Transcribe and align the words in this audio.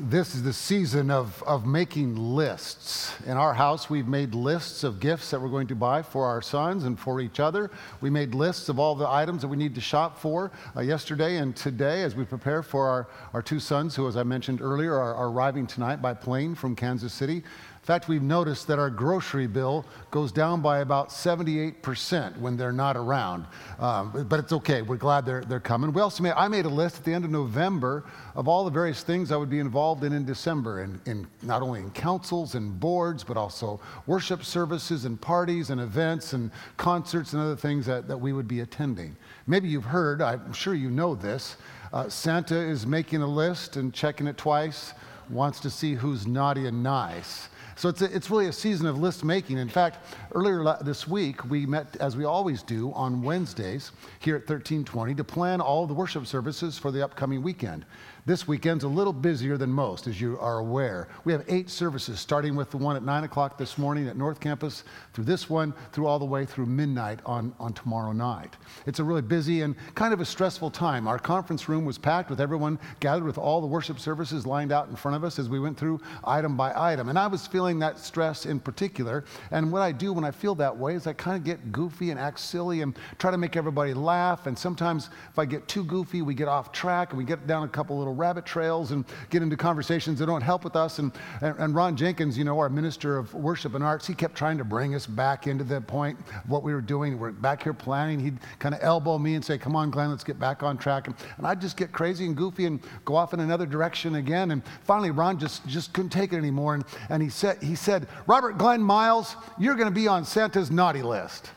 this 0.00 0.36
is 0.36 0.44
the 0.44 0.52
season 0.52 1.10
of, 1.10 1.42
of 1.44 1.66
making 1.66 2.14
lists. 2.14 3.12
In 3.26 3.32
our 3.32 3.52
house, 3.52 3.90
we've 3.90 4.06
made 4.06 4.32
lists 4.32 4.84
of 4.84 5.00
gifts 5.00 5.30
that 5.30 5.40
we're 5.40 5.48
going 5.48 5.66
to 5.66 5.74
buy 5.74 6.02
for 6.02 6.24
our 6.24 6.40
sons 6.40 6.84
and 6.84 6.98
for 6.98 7.20
each 7.20 7.40
other. 7.40 7.70
We 8.00 8.08
made 8.08 8.32
lists 8.32 8.68
of 8.68 8.78
all 8.78 8.94
the 8.94 9.08
items 9.08 9.42
that 9.42 9.48
we 9.48 9.56
need 9.56 9.74
to 9.74 9.80
shop 9.80 10.16
for 10.20 10.52
uh, 10.76 10.82
yesterday 10.82 11.38
and 11.38 11.56
today 11.56 12.04
as 12.04 12.14
we 12.14 12.24
prepare 12.24 12.62
for 12.62 12.88
our, 12.88 13.08
our 13.34 13.42
two 13.42 13.58
sons, 13.58 13.96
who, 13.96 14.06
as 14.06 14.16
I 14.16 14.22
mentioned 14.22 14.60
earlier, 14.60 14.94
are, 14.94 15.14
are 15.16 15.30
arriving 15.30 15.66
tonight 15.66 16.00
by 16.00 16.14
plane 16.14 16.54
from 16.54 16.76
Kansas 16.76 17.12
City 17.12 17.42
fact, 17.82 18.08
we've 18.08 18.22
noticed 18.22 18.66
that 18.66 18.78
our 18.78 18.90
grocery 18.90 19.46
bill 19.46 19.84
goes 20.10 20.32
down 20.32 20.60
by 20.60 20.80
about 20.80 21.10
78% 21.10 22.38
when 22.38 22.56
they're 22.56 22.72
not 22.72 22.96
around. 22.96 23.46
Um, 23.78 24.26
but 24.28 24.40
it's 24.40 24.52
okay. 24.52 24.82
We're 24.82 24.96
glad 24.96 25.24
they're, 25.24 25.42
they're 25.42 25.60
coming. 25.60 25.92
We 25.92 26.00
also 26.00 26.22
made, 26.22 26.34
I 26.36 26.48
made 26.48 26.64
a 26.64 26.70
list 26.70 26.98
at 26.98 27.04
the 27.04 27.14
end 27.14 27.24
of 27.24 27.30
November 27.30 28.04
of 28.34 28.48
all 28.48 28.64
the 28.64 28.70
various 28.70 29.02
things 29.02 29.32
I 29.32 29.36
would 29.36 29.50
be 29.50 29.58
involved 29.58 30.04
in 30.04 30.12
in 30.12 30.24
December, 30.24 30.82
in, 30.82 31.00
in 31.06 31.26
not 31.42 31.62
only 31.62 31.80
in 31.80 31.90
councils 31.90 32.54
and 32.54 32.78
boards, 32.78 33.24
but 33.24 33.36
also 33.36 33.80
worship 34.06 34.44
services 34.44 35.04
and 35.04 35.20
parties 35.20 35.70
and 35.70 35.80
events 35.80 36.32
and 36.32 36.50
concerts 36.76 37.32
and 37.32 37.42
other 37.42 37.56
things 37.56 37.86
that, 37.86 38.06
that 38.08 38.18
we 38.18 38.32
would 38.32 38.48
be 38.48 38.60
attending. 38.60 39.16
Maybe 39.46 39.68
you've 39.68 39.84
heard, 39.84 40.20
I'm 40.20 40.52
sure 40.52 40.74
you 40.74 40.90
know 40.90 41.14
this, 41.14 41.56
uh, 41.92 42.08
Santa 42.08 42.56
is 42.56 42.86
making 42.86 43.22
a 43.22 43.26
list 43.26 43.76
and 43.76 43.94
checking 43.94 44.26
it 44.26 44.36
twice, 44.36 44.92
wants 45.30 45.60
to 45.60 45.70
see 45.70 45.94
who's 45.94 46.26
naughty 46.26 46.66
and 46.66 46.82
nice. 46.82 47.48
So 47.78 47.88
it's, 47.88 48.02
a, 48.02 48.12
it's 48.12 48.28
really 48.28 48.48
a 48.48 48.52
season 48.52 48.86
of 48.88 48.98
list 48.98 49.24
making. 49.24 49.56
In 49.56 49.68
fact, 49.68 49.98
earlier 50.34 50.76
this 50.82 51.06
week, 51.06 51.48
we 51.48 51.64
met, 51.64 51.96
as 52.00 52.16
we 52.16 52.24
always 52.24 52.60
do, 52.64 52.92
on 52.92 53.22
Wednesdays 53.22 53.92
here 54.18 54.34
at 54.34 54.40
1320 54.40 55.14
to 55.14 55.22
plan 55.22 55.60
all 55.60 55.86
the 55.86 55.94
worship 55.94 56.26
services 56.26 56.76
for 56.76 56.90
the 56.90 57.04
upcoming 57.04 57.40
weekend. 57.40 57.86
This 58.28 58.46
weekend's 58.46 58.84
a 58.84 58.88
little 58.88 59.14
busier 59.14 59.56
than 59.56 59.72
most, 59.72 60.06
as 60.06 60.20
you 60.20 60.38
are 60.38 60.58
aware. 60.58 61.08
We 61.24 61.32
have 61.32 61.46
eight 61.48 61.70
services, 61.70 62.20
starting 62.20 62.54
with 62.54 62.70
the 62.70 62.76
one 62.76 62.94
at 62.94 63.02
9 63.02 63.24
o'clock 63.24 63.56
this 63.56 63.78
morning 63.78 64.06
at 64.06 64.18
North 64.18 64.38
Campus, 64.38 64.84
through 65.14 65.24
this 65.24 65.48
one, 65.48 65.72
through 65.92 66.06
all 66.06 66.18
the 66.18 66.26
way 66.26 66.44
through 66.44 66.66
midnight 66.66 67.20
on, 67.24 67.54
on 67.58 67.72
tomorrow 67.72 68.12
night. 68.12 68.54
It's 68.84 68.98
a 68.98 69.02
really 69.02 69.22
busy 69.22 69.62
and 69.62 69.74
kind 69.94 70.12
of 70.12 70.20
a 70.20 70.26
stressful 70.26 70.72
time. 70.72 71.08
Our 71.08 71.18
conference 71.18 71.70
room 71.70 71.86
was 71.86 71.96
packed 71.96 72.28
with 72.28 72.38
everyone 72.38 72.78
gathered 73.00 73.24
with 73.24 73.38
all 73.38 73.62
the 73.62 73.66
worship 73.66 73.98
services 73.98 74.44
lined 74.44 74.72
out 74.72 74.90
in 74.90 74.96
front 74.96 75.16
of 75.16 75.24
us 75.24 75.38
as 75.38 75.48
we 75.48 75.58
went 75.58 75.78
through 75.78 75.98
item 76.22 76.54
by 76.54 76.74
item. 76.76 77.08
And 77.08 77.18
I 77.18 77.28
was 77.28 77.46
feeling 77.46 77.78
that 77.78 77.98
stress 77.98 78.44
in 78.44 78.60
particular. 78.60 79.24
And 79.52 79.72
what 79.72 79.80
I 79.80 79.90
do 79.90 80.12
when 80.12 80.24
I 80.24 80.32
feel 80.32 80.54
that 80.56 80.76
way 80.76 80.96
is 80.96 81.06
I 81.06 81.14
kind 81.14 81.38
of 81.38 81.44
get 81.44 81.72
goofy 81.72 82.10
and 82.10 82.20
act 82.20 82.40
silly 82.40 82.82
and 82.82 82.94
try 83.18 83.30
to 83.30 83.38
make 83.38 83.56
everybody 83.56 83.94
laugh. 83.94 84.46
And 84.46 84.58
sometimes 84.58 85.08
if 85.30 85.38
I 85.38 85.46
get 85.46 85.66
too 85.66 85.82
goofy, 85.84 86.20
we 86.20 86.34
get 86.34 86.48
off 86.48 86.72
track 86.72 87.12
and 87.12 87.18
we 87.18 87.24
get 87.24 87.46
down 87.46 87.62
a 87.62 87.68
couple 87.68 87.96
little 87.96 88.17
rabbit 88.18 88.44
trails 88.44 88.90
and 88.90 89.04
get 89.30 89.42
into 89.42 89.56
conversations 89.56 90.18
that 90.18 90.26
don't 90.26 90.42
help 90.42 90.64
with 90.64 90.76
us. 90.76 90.98
And, 90.98 91.12
and, 91.40 91.56
and, 91.58 91.74
Ron 91.74 91.96
Jenkins, 91.96 92.36
you 92.36 92.44
know, 92.44 92.58
our 92.58 92.68
minister 92.68 93.16
of 93.16 93.32
worship 93.32 93.74
and 93.74 93.84
arts, 93.84 94.06
he 94.06 94.14
kept 94.14 94.34
trying 94.34 94.58
to 94.58 94.64
bring 94.64 94.94
us 94.94 95.06
back 95.06 95.46
into 95.46 95.64
the 95.64 95.80
point 95.80 96.18
of 96.30 96.50
what 96.50 96.62
we 96.62 96.74
were 96.74 96.80
doing. 96.80 97.18
We're 97.18 97.30
back 97.30 97.62
here 97.62 97.72
planning. 97.72 98.18
He'd 98.18 98.38
kind 98.58 98.74
of 98.74 98.82
elbow 98.82 99.18
me 99.18 99.34
and 99.34 99.44
say, 99.44 99.56
Come 99.56 99.76
on, 99.76 99.90
Glenn, 99.90 100.10
let's 100.10 100.24
get 100.24 100.38
back 100.38 100.62
on 100.62 100.76
track. 100.76 101.06
And, 101.06 101.16
and 101.36 101.46
I'd 101.46 101.60
just 101.60 101.76
get 101.76 101.92
crazy 101.92 102.26
and 102.26 102.36
goofy 102.36 102.66
and 102.66 102.80
go 103.04 103.14
off 103.14 103.32
in 103.32 103.40
another 103.40 103.66
direction 103.66 104.16
again. 104.16 104.50
And 104.50 104.62
finally, 104.82 105.10
Ron 105.10 105.38
just, 105.38 105.66
just 105.66 105.92
couldn't 105.92 106.10
take 106.10 106.32
it 106.32 106.36
anymore. 106.36 106.74
And, 106.74 106.84
and 107.08 107.22
he, 107.22 107.28
said, 107.28 107.62
he 107.62 107.74
said, 107.74 108.08
Robert 108.26 108.58
Glenn 108.58 108.82
Miles, 108.82 109.36
you're 109.58 109.76
going 109.76 109.88
to 109.88 109.94
be 109.94 110.08
on 110.08 110.24
Santa's 110.24 110.70
naughty 110.70 111.02
list. 111.02 111.50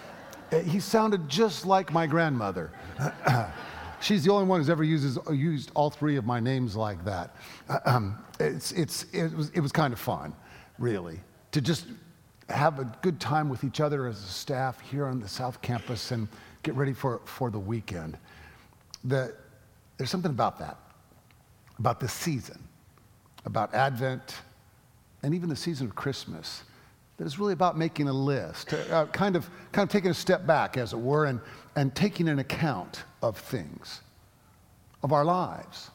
he 0.64 0.80
sounded 0.80 1.28
just 1.28 1.66
like 1.66 1.92
my 1.92 2.06
grandmother. 2.06 2.72
She's 4.00 4.24
the 4.24 4.32
only 4.32 4.46
one 4.46 4.60
who's 4.60 4.70
ever 4.70 4.82
uses, 4.82 5.18
used 5.30 5.70
all 5.74 5.90
three 5.90 6.16
of 6.16 6.24
my 6.24 6.40
names 6.40 6.74
like 6.74 7.04
that. 7.04 7.36
Um, 7.84 8.18
it's, 8.38 8.72
it's, 8.72 9.04
it, 9.12 9.34
was, 9.34 9.50
it 9.50 9.60
was 9.60 9.72
kind 9.72 9.92
of 9.92 9.98
fun, 9.98 10.34
really, 10.78 11.20
to 11.52 11.60
just 11.60 11.86
have 12.48 12.78
a 12.78 12.84
good 13.02 13.20
time 13.20 13.48
with 13.48 13.62
each 13.62 13.80
other 13.80 14.06
as 14.06 14.18
a 14.18 14.26
staff 14.26 14.80
here 14.80 15.06
on 15.06 15.20
the 15.20 15.28
South 15.28 15.60
Campus 15.60 16.10
and 16.10 16.28
get 16.62 16.74
ready 16.74 16.92
for, 16.92 17.20
for 17.24 17.50
the 17.50 17.58
weekend. 17.58 18.16
The, 19.04 19.34
there's 19.96 20.10
something 20.10 20.30
about 20.30 20.58
that, 20.58 20.78
about 21.78 22.00
the 22.00 22.08
season, 22.08 22.58
about 23.44 23.74
Advent, 23.74 24.36
and 25.22 25.34
even 25.34 25.48
the 25.48 25.56
season 25.56 25.86
of 25.86 25.94
Christmas 25.94 26.64
is 27.26 27.38
really 27.38 27.52
about 27.52 27.76
making 27.76 28.08
a 28.08 28.12
list, 28.12 28.72
uh, 28.72 29.06
kind, 29.06 29.36
of, 29.36 29.48
kind 29.72 29.86
of 29.86 29.92
taking 29.92 30.10
a 30.10 30.14
step 30.14 30.46
back, 30.46 30.76
as 30.76 30.92
it 30.92 30.98
were, 30.98 31.26
and, 31.26 31.40
and 31.76 31.94
taking 31.94 32.28
an 32.28 32.38
account 32.38 33.04
of 33.22 33.36
things, 33.36 34.00
of 35.02 35.12
our 35.12 35.24
lives, 35.24 35.90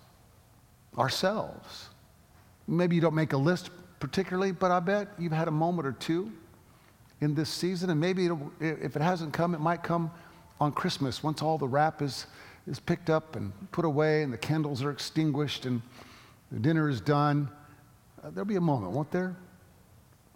ourselves. 0.97 1.89
Maybe 2.67 2.95
you 2.95 3.01
don't 3.01 3.15
make 3.15 3.33
a 3.33 3.37
list 3.37 3.69
particularly, 3.99 4.51
but 4.51 4.71
I 4.71 4.79
bet 4.79 5.07
you've 5.17 5.31
had 5.31 5.47
a 5.47 5.51
moment 5.51 5.87
or 5.87 5.93
two 5.93 6.31
in 7.21 7.33
this 7.33 7.49
season, 7.49 7.89
and 7.89 7.99
maybe 7.99 8.29
if 8.59 8.95
it 8.95 9.01
hasn't 9.01 9.33
come, 9.33 9.55
it 9.55 9.61
might 9.61 9.81
come 9.83 10.11
on 10.59 10.71
Christmas 10.71 11.23
once 11.23 11.41
all 11.41 11.57
the 11.57 11.67
wrap 11.67 12.01
is, 12.01 12.27
is 12.67 12.79
picked 12.79 13.09
up 13.09 13.35
and 13.35 13.51
put 13.71 13.85
away 13.85 14.23
and 14.23 14.31
the 14.31 14.37
candles 14.37 14.83
are 14.83 14.91
extinguished 14.91 15.65
and 15.65 15.81
the 16.51 16.59
dinner 16.59 16.89
is 16.89 17.01
done. 17.01 17.49
Uh, 18.23 18.29
there'll 18.29 18.45
be 18.45 18.55
a 18.55 18.61
moment, 18.61 18.91
won't 18.91 19.11
there? 19.11 19.35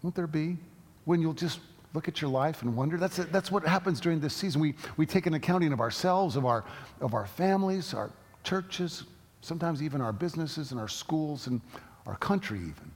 Won't 0.02 0.14
there 0.14 0.26
be? 0.26 0.56
When 1.04 1.20
you'll 1.20 1.32
just 1.32 1.60
look 1.92 2.08
at 2.08 2.20
your 2.20 2.30
life 2.30 2.62
and 2.62 2.76
wonder. 2.76 2.96
That's, 2.96 3.16
that's 3.16 3.50
what 3.50 3.66
happens 3.66 4.00
during 4.00 4.20
this 4.20 4.34
season. 4.34 4.60
We, 4.60 4.74
we 4.96 5.06
take 5.06 5.26
an 5.26 5.34
accounting 5.34 5.72
of 5.72 5.80
ourselves, 5.80 6.36
of 6.36 6.46
our, 6.46 6.64
of 7.00 7.14
our 7.14 7.26
families, 7.26 7.94
our 7.94 8.10
churches, 8.44 9.04
sometimes 9.40 9.82
even 9.82 10.00
our 10.00 10.12
businesses 10.12 10.70
and 10.70 10.80
our 10.80 10.88
schools 10.88 11.46
and 11.46 11.60
our 12.06 12.16
country, 12.16 12.58
even. 12.58 12.90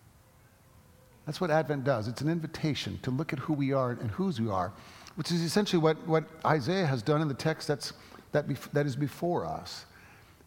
That's 1.27 1.41
what 1.41 1.51
Advent 1.51 1.85
does. 1.85 2.07
It's 2.07 2.21
an 2.21 2.29
invitation 2.29 2.99
to 3.03 3.11
look 3.11 3.33
at 3.33 3.39
who 3.39 3.55
we 3.55 3.73
are 3.73 3.93
and 3.93 4.11
whose 4.11 4.41
we 4.41 4.49
are, 4.49 4.73
which 5.17 5.33
is 5.33 5.43
essentially 5.43 5.83
what, 5.83 5.97
what 6.07 6.25
Isaiah 6.45 6.87
has 6.87 7.03
done 7.03 7.23
in 7.23 7.29
the 7.29 7.35
text 7.35 7.67
that's, 7.67 7.95
that, 8.33 8.47
bef- 8.47 8.71
that 8.73 8.87
is 8.87 8.95
before 8.95 9.45
us. 9.45 9.87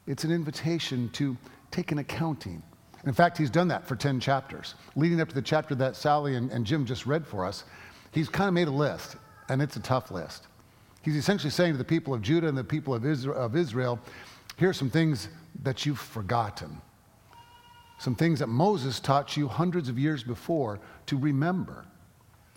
It's 0.05 0.23
an 0.23 0.31
invitation 0.31 1.09
to 1.13 1.35
take 1.71 1.91
an 1.91 1.97
accounting 1.97 2.61
in 3.05 3.13
fact, 3.13 3.37
he's 3.37 3.49
done 3.49 3.67
that 3.69 3.87
for 3.87 3.95
10 3.95 4.19
chapters. 4.19 4.75
Leading 4.95 5.21
up 5.21 5.29
to 5.29 5.35
the 5.35 5.41
chapter 5.41 5.75
that 5.75 5.95
Sally 5.95 6.35
and, 6.35 6.51
and 6.51 6.65
Jim 6.65 6.85
just 6.85 7.05
read 7.05 7.25
for 7.25 7.45
us, 7.45 7.63
he's 8.11 8.29
kind 8.29 8.47
of 8.47 8.53
made 8.53 8.67
a 8.67 8.71
list, 8.71 9.15
and 9.49 9.61
it's 9.61 9.75
a 9.75 9.81
tough 9.81 10.11
list. 10.11 10.47
He's 11.01 11.15
essentially 11.15 11.51
saying 11.51 11.73
to 11.73 11.77
the 11.77 11.85
people 11.85 12.13
of 12.13 12.21
Judah 12.21 12.47
and 12.47 12.57
the 12.57 12.63
people 12.63 12.93
of 12.93 13.05
Israel, 13.05 13.37
of 13.37 13.55
Israel 13.55 13.99
here 14.57 14.69
are 14.69 14.73
some 14.73 14.89
things 14.89 15.29
that 15.63 15.85
you've 15.85 15.99
forgotten. 15.99 16.81
Some 17.99 18.15
things 18.15 18.39
that 18.39 18.47
Moses 18.47 18.99
taught 18.99 19.37
you 19.37 19.47
hundreds 19.47 19.87
of 19.87 19.97
years 19.97 20.23
before 20.23 20.79
to 21.05 21.17
remember. 21.17 21.85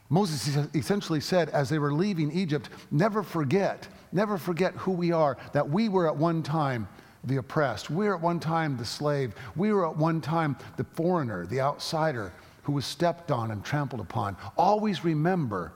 Moses 0.08 0.56
essentially 0.74 1.20
said, 1.20 1.50
as 1.50 1.68
they 1.68 1.78
were 1.78 1.92
leaving 1.92 2.32
Egypt, 2.32 2.68
never 2.90 3.22
forget, 3.22 3.86
never 4.12 4.38
forget 4.38 4.74
who 4.74 4.90
we 4.90 5.12
are, 5.12 5.36
that 5.52 5.68
we 5.68 5.88
were 5.88 6.08
at 6.08 6.16
one 6.16 6.42
time 6.42 6.88
the 7.24 7.36
oppressed. 7.36 7.90
We 7.90 8.06
were 8.06 8.14
at 8.14 8.20
one 8.20 8.40
time 8.40 8.76
the 8.76 8.84
slave. 8.84 9.34
We 9.56 9.72
were 9.72 9.88
at 9.88 9.96
one 9.96 10.20
time 10.20 10.56
the 10.76 10.84
foreigner, 10.84 11.46
the 11.46 11.60
outsider 11.60 12.32
who 12.62 12.72
was 12.72 12.86
stepped 12.86 13.30
on 13.30 13.50
and 13.50 13.64
trampled 13.64 14.00
upon. 14.00 14.36
Always 14.56 15.04
remember 15.04 15.72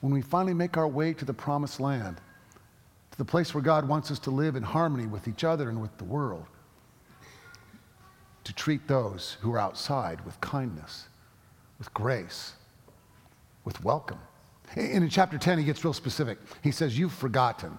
when 0.00 0.12
we 0.12 0.22
finally 0.22 0.54
make 0.54 0.76
our 0.76 0.88
way 0.88 1.12
to 1.14 1.24
the 1.24 1.34
promised 1.34 1.80
land, 1.80 2.20
to 3.10 3.18
the 3.18 3.24
place 3.24 3.54
where 3.54 3.62
God 3.62 3.88
wants 3.88 4.10
us 4.10 4.18
to 4.20 4.30
live 4.30 4.56
in 4.56 4.62
harmony 4.62 5.06
with 5.06 5.28
each 5.28 5.44
other 5.44 5.68
and 5.68 5.80
with 5.80 5.96
the 5.98 6.04
world, 6.04 6.46
to 8.44 8.52
treat 8.52 8.86
those 8.86 9.36
who 9.40 9.52
are 9.52 9.58
outside 9.58 10.24
with 10.24 10.40
kindness, 10.40 11.06
with 11.78 11.92
grace, 11.92 12.52
with 13.64 13.82
welcome. 13.82 14.18
And 14.74 15.02
in 15.02 15.08
chapter 15.08 15.38
10, 15.38 15.58
he 15.58 15.64
gets 15.64 15.84
real 15.84 15.92
specific. 15.92 16.38
He 16.62 16.70
says, 16.70 16.98
You've 16.98 17.12
forgotten. 17.12 17.76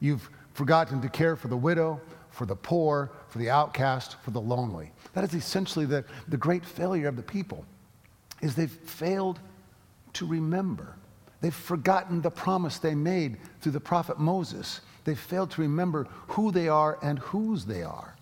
You've 0.00 0.28
forgotten 0.54 1.02
to 1.02 1.08
care 1.08 1.36
for 1.36 1.48
the 1.48 1.56
widow 1.56 2.00
for 2.36 2.44
the 2.44 2.54
poor, 2.54 3.10
for 3.28 3.38
the 3.38 3.48
outcast, 3.48 4.16
for 4.20 4.30
the 4.30 4.40
lonely. 4.40 4.92
That 5.14 5.24
is 5.24 5.32
essentially 5.32 5.86
the, 5.86 6.04
the 6.28 6.36
great 6.36 6.66
failure 6.66 7.08
of 7.08 7.16
the 7.16 7.22
people, 7.22 7.64
is 8.42 8.54
they've 8.54 8.70
failed 8.70 9.40
to 10.12 10.26
remember. 10.26 10.96
They've 11.40 11.54
forgotten 11.54 12.20
the 12.20 12.30
promise 12.30 12.78
they 12.78 12.94
made 12.94 13.38
through 13.62 13.72
the 13.72 13.80
prophet 13.80 14.18
Moses. 14.18 14.82
They've 15.04 15.18
failed 15.18 15.50
to 15.52 15.62
remember 15.62 16.06
who 16.28 16.52
they 16.52 16.68
are 16.68 16.98
and 17.02 17.18
whose 17.20 17.64
they 17.64 17.82
are. 17.82 18.14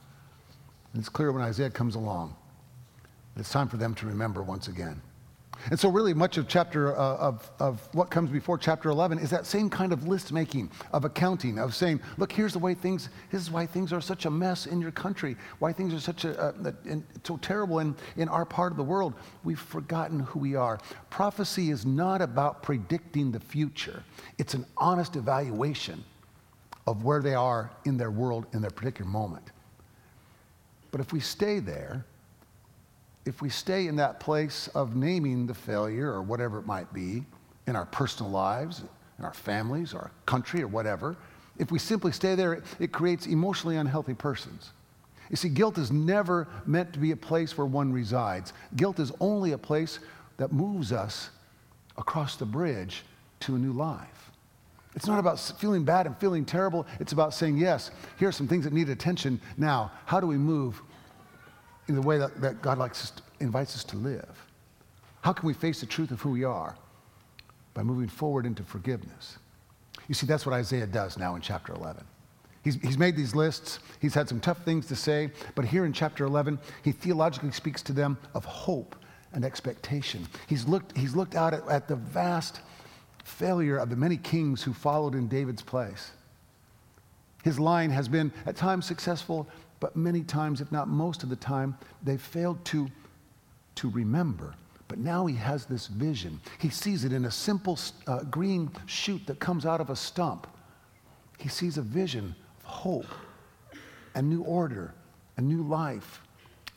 And 0.92 1.00
it's 1.00 1.08
clear 1.08 1.32
when 1.32 1.42
Isaiah 1.42 1.70
comes 1.70 1.96
along, 1.96 2.36
it's 3.36 3.50
time 3.50 3.66
for 3.66 3.78
them 3.78 3.96
to 3.96 4.06
remember 4.06 4.44
once 4.44 4.68
again. 4.68 5.02
And 5.70 5.80
so, 5.80 5.88
really, 5.88 6.12
much 6.12 6.36
of 6.36 6.46
chapter 6.46 6.96
uh, 6.96 7.16
of, 7.16 7.50
of 7.58 7.88
what 7.92 8.10
comes 8.10 8.30
before 8.30 8.58
chapter 8.58 8.90
11 8.90 9.18
is 9.18 9.30
that 9.30 9.46
same 9.46 9.70
kind 9.70 9.92
of 9.92 10.06
list 10.06 10.32
making, 10.32 10.70
of 10.92 11.04
accounting, 11.04 11.58
of 11.58 11.74
saying, 11.74 12.00
look, 12.18 12.32
here's 12.32 12.52
the 12.52 12.58
way 12.58 12.74
things, 12.74 13.08
this 13.30 13.40
is 13.40 13.50
why 13.50 13.64
things 13.64 13.92
are 13.92 14.00
such 14.00 14.26
a 14.26 14.30
mess 14.30 14.66
in 14.66 14.80
your 14.80 14.90
country, 14.90 15.36
why 15.60 15.72
things 15.72 15.94
are 15.94 16.00
such 16.00 16.24
a, 16.24 16.54
a, 16.64 16.92
a, 16.92 17.02
so 17.24 17.36
terrible 17.38 17.78
in, 17.78 17.94
in 18.16 18.28
our 18.28 18.44
part 18.44 18.72
of 18.72 18.76
the 18.76 18.84
world. 18.84 19.14
We've 19.42 19.58
forgotten 19.58 20.20
who 20.20 20.38
we 20.38 20.54
are. 20.54 20.78
Prophecy 21.08 21.70
is 21.70 21.86
not 21.86 22.20
about 22.20 22.62
predicting 22.62 23.32
the 23.32 23.40
future, 23.40 24.02
it's 24.38 24.54
an 24.54 24.66
honest 24.76 25.16
evaluation 25.16 26.04
of 26.86 27.04
where 27.04 27.22
they 27.22 27.34
are 27.34 27.70
in 27.86 27.96
their 27.96 28.10
world 28.10 28.46
in 28.52 28.60
their 28.60 28.70
particular 28.70 29.10
moment. 29.10 29.50
But 30.90 31.00
if 31.00 31.12
we 31.12 31.20
stay 31.20 31.58
there, 31.58 32.04
if 33.26 33.40
we 33.40 33.48
stay 33.48 33.86
in 33.86 33.96
that 33.96 34.20
place 34.20 34.68
of 34.74 34.96
naming 34.96 35.46
the 35.46 35.54
failure 35.54 36.12
or 36.12 36.22
whatever 36.22 36.58
it 36.58 36.66
might 36.66 36.92
be 36.92 37.24
in 37.66 37.76
our 37.76 37.86
personal 37.86 38.30
lives, 38.30 38.82
in 39.18 39.24
our 39.24 39.32
families, 39.32 39.94
our 39.94 40.10
country, 40.26 40.62
or 40.62 40.68
whatever, 40.68 41.16
if 41.58 41.70
we 41.70 41.78
simply 41.78 42.12
stay 42.12 42.34
there, 42.34 42.62
it 42.80 42.92
creates 42.92 43.26
emotionally 43.26 43.76
unhealthy 43.76 44.14
persons. 44.14 44.70
You 45.30 45.36
see, 45.36 45.48
guilt 45.48 45.78
is 45.78 45.90
never 45.90 46.48
meant 46.66 46.92
to 46.92 46.98
be 46.98 47.12
a 47.12 47.16
place 47.16 47.56
where 47.56 47.66
one 47.66 47.92
resides. 47.92 48.52
Guilt 48.76 48.98
is 48.98 49.12
only 49.20 49.52
a 49.52 49.58
place 49.58 50.00
that 50.36 50.52
moves 50.52 50.92
us 50.92 51.30
across 51.96 52.36
the 52.36 52.44
bridge 52.44 53.04
to 53.40 53.54
a 53.54 53.58
new 53.58 53.72
life. 53.72 54.30
It's 54.94 55.06
not 55.06 55.18
about 55.18 55.40
feeling 55.40 55.84
bad 55.84 56.06
and 56.06 56.16
feeling 56.18 56.44
terrible. 56.44 56.86
It's 57.00 57.12
about 57.12 57.34
saying, 57.34 57.56
yes, 57.56 57.90
here 58.18 58.28
are 58.28 58.32
some 58.32 58.46
things 58.46 58.64
that 58.64 58.72
need 58.72 58.88
attention. 58.88 59.40
Now, 59.56 59.90
how 60.04 60.20
do 60.20 60.26
we 60.26 60.36
move 60.36 60.82
in 61.88 61.94
the 61.94 62.02
way 62.02 62.18
that, 62.18 62.40
that 62.40 62.62
God 62.62 62.78
likes 62.78 63.10
to, 63.10 63.22
invites 63.40 63.74
us 63.74 63.84
to 63.84 63.96
live? 63.96 64.44
How 65.22 65.32
can 65.32 65.46
we 65.46 65.54
face 65.54 65.80
the 65.80 65.86
truth 65.86 66.10
of 66.10 66.20
who 66.20 66.30
we 66.30 66.44
are? 66.44 66.76
By 67.72 67.82
moving 67.82 68.08
forward 68.08 68.46
into 68.46 68.62
forgiveness. 68.62 69.38
You 70.08 70.14
see, 70.14 70.26
that's 70.26 70.44
what 70.44 70.54
Isaiah 70.54 70.86
does 70.86 71.18
now 71.18 71.34
in 71.34 71.40
chapter 71.40 71.72
11. 71.72 72.04
He's, 72.62 72.76
he's 72.76 72.98
made 72.98 73.16
these 73.16 73.34
lists. 73.34 73.78
He's 74.00 74.14
had 74.14 74.28
some 74.28 74.40
tough 74.40 74.64
things 74.64 74.86
to 74.86 74.96
say. 74.96 75.30
But 75.54 75.66
here 75.66 75.84
in 75.84 75.92
chapter 75.92 76.24
11, 76.24 76.58
he 76.82 76.92
theologically 76.92 77.50
speaks 77.52 77.82
to 77.82 77.92
them 77.92 78.16
of 78.34 78.44
hope 78.44 78.96
and 79.32 79.44
expectation. 79.44 80.26
He's 80.46 80.66
looked, 80.66 80.96
he's 80.96 81.14
looked 81.14 81.34
out 81.34 81.52
at, 81.52 81.68
at 81.68 81.88
the 81.88 81.96
vast 81.96 82.60
failure 83.24 83.76
of 83.76 83.90
the 83.90 83.96
many 83.96 84.16
kings 84.16 84.62
who 84.62 84.72
followed 84.72 85.14
in 85.14 85.28
David's 85.28 85.62
place. 85.62 86.12
His 87.42 87.60
line 87.60 87.90
has 87.90 88.08
been 88.08 88.32
at 88.46 88.56
times 88.56 88.86
successful, 88.86 89.46
but 89.84 89.96
many 89.96 90.22
times, 90.22 90.62
if 90.62 90.72
not 90.72 90.88
most 90.88 91.22
of 91.24 91.28
the 91.28 91.36
time, 91.36 91.76
they 92.02 92.16
failed 92.16 92.64
to, 92.64 92.88
to 93.74 93.90
remember. 93.90 94.54
But 94.88 94.96
now 94.96 95.26
he 95.26 95.34
has 95.36 95.66
this 95.66 95.88
vision. 95.88 96.40
He 96.58 96.70
sees 96.70 97.04
it 97.04 97.12
in 97.12 97.26
a 97.26 97.30
simple 97.30 97.78
uh, 98.06 98.22
green 98.22 98.70
shoot 98.86 99.26
that 99.26 99.40
comes 99.40 99.66
out 99.66 99.82
of 99.82 99.90
a 99.90 99.94
stump. 99.94 100.46
He 101.38 101.50
sees 101.50 101.76
a 101.76 101.82
vision 101.82 102.34
of 102.60 102.64
hope, 102.64 103.14
a 104.14 104.22
new 104.22 104.40
order, 104.44 104.94
a 105.36 105.42
new 105.42 105.62
life, 105.62 106.22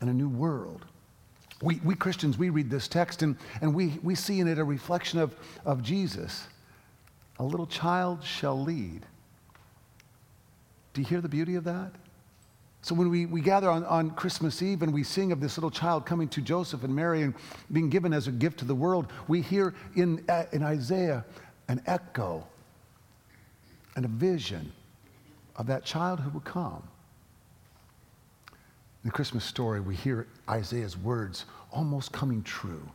and 0.01 0.09
a 0.09 0.13
new 0.13 0.27
world. 0.27 0.85
We, 1.61 1.79
we 1.85 1.95
Christians, 1.95 2.37
we 2.37 2.49
read 2.49 2.69
this 2.69 2.89
text 2.89 3.21
and, 3.21 3.37
and 3.61 3.73
we, 3.73 3.99
we 4.03 4.15
see 4.15 4.41
in 4.41 4.49
it 4.49 4.59
a 4.59 4.65
reflection 4.65 5.17
of, 5.17 5.33
of 5.63 5.81
Jesus. 5.81 6.45
A 7.39 7.43
little 7.45 7.67
child 7.67 8.21
shall 8.21 8.61
lead. 8.61 9.05
Do 10.93 10.99
you 10.99 11.07
hear 11.07 11.21
the 11.21 11.29
beauty 11.29 11.55
of 11.55 11.63
that? 11.63 11.93
So 12.81 12.95
when 12.95 13.09
we, 13.09 13.25
we 13.25 13.41
gather 13.41 13.69
on, 13.69 13.83
on 13.85 14.11
Christmas 14.11 14.61
Eve 14.61 14.81
and 14.81 14.93
we 14.93 15.03
sing 15.03 15.31
of 15.31 15.41
this 15.41 15.57
little 15.57 15.71
child 15.71 16.05
coming 16.05 16.27
to 16.29 16.41
Joseph 16.41 16.83
and 16.83 16.95
Mary 16.95 17.23
and 17.23 17.33
being 17.71 17.89
given 17.89 18.13
as 18.13 18.27
a 18.27 18.31
gift 18.31 18.59
to 18.59 18.65
the 18.65 18.75
world, 18.75 19.11
we 19.27 19.41
hear 19.41 19.73
in, 19.95 20.23
uh, 20.29 20.45
in 20.51 20.63
Isaiah 20.63 21.25
an 21.67 21.81
echo 21.85 22.45
and 23.95 24.05
a 24.05 24.07
vision 24.07 24.71
of 25.55 25.67
that 25.67 25.83
child 25.83 26.19
who 26.19 26.29
will 26.29 26.39
come. 26.41 26.83
In 29.03 29.09
the 29.09 29.11
Christmas 29.11 29.43
story, 29.43 29.79
we 29.79 29.95
hear 29.95 30.27
Isaiah's 30.49 30.97
words 30.97 31.45
almost 31.71 32.11
coming 32.11 32.43
true. 32.43 32.87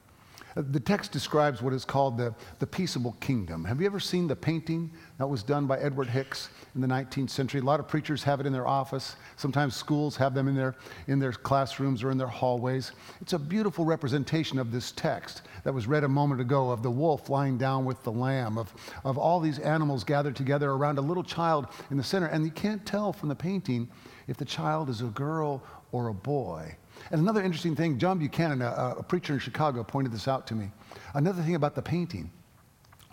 The 0.55 0.81
text 0.81 1.13
describes 1.13 1.63
what 1.63 1.73
is 1.73 1.85
called 1.85 2.19
the, 2.19 2.35
the 2.59 2.67
peaceable 2.67 3.17
kingdom. 3.21 3.65
Have 3.65 3.81
you 3.81 3.87
ever 3.87 4.01
seen 4.01 4.27
the 4.27 4.37
painting 4.37 4.91
that 5.17 5.27
was 5.27 5.43
done 5.43 5.67
by 5.67 5.79
Edward 5.79 6.09
Hicks 6.09 6.51
in 6.75 6.83
the 6.83 6.87
19th 6.87 7.31
century? 7.31 7.61
A 7.61 7.65
lot 7.65 7.81
of 7.81 7.89
preachers 7.89 8.23
have 8.25 8.39
it 8.39 8.47
in 8.47 8.53
their 8.53 8.67
office. 8.67 9.17
Sometimes 9.37 9.75
schools 9.75 10.15
have 10.17 10.35
them 10.35 10.49
in 10.49 10.55
their, 10.55 10.75
in 11.07 11.19
their 11.19 11.33
classrooms 11.33 12.03
or 12.03 12.11
in 12.11 12.19
their 12.19 12.27
hallways. 12.27 12.93
It's 13.23 13.33
a 13.33 13.39
beautiful 13.39 13.87
representation 13.87 14.59
of 14.59 14.71
this 14.71 14.93
text 14.93 15.43
that 15.65 15.73
was 15.73 15.87
read 15.87 16.05
a 16.05 16.09
moment 16.09 16.43
ago 16.43 16.71
of 16.71 16.83
the 16.83 16.91
wolf 16.91 17.31
lying 17.31 17.57
down 17.57 17.87
with 17.87 18.03
the 18.03 18.13
lamb, 18.13 18.59
of, 18.59 18.75
of 19.05 19.17
all 19.17 19.41
these 19.41 19.59
animals 19.59 20.05
gathered 20.05 20.37
together 20.37 20.71
around 20.71 20.99
a 20.99 21.03
little 21.03 21.25
child 21.25 21.69
in 21.91 21.97
the 21.97 22.05
center. 22.05 22.27
And 22.27 22.45
you 22.45 22.51
can't 22.51 22.85
tell 22.85 23.13
from 23.13 23.31
the 23.31 23.35
painting 23.35 23.89
if 24.29 24.37
the 24.37 24.45
child 24.45 24.91
is 24.91 25.01
a 25.01 25.07
girl 25.07 25.63
or 25.93 26.09
a 26.09 26.15
boy. 26.15 26.77
And 27.11 27.21
another 27.21 27.43
interesting 27.43 27.77
thing, 27.77 27.99
John 27.99 28.19
Buchanan, 28.19 28.63
a, 28.63 28.97
a 28.99 29.03
preacher 29.03 29.35
in 29.35 29.39
Chicago, 29.39 29.83
pointed 29.85 30.13
this 30.13 30.29
out 30.29 30.47
to 30.49 30.55
me. 30.55 30.71
Another 31.15 31.43
thing 31.43 31.55
about 31.55 31.75
the 31.75 31.83
painting, 31.83 32.31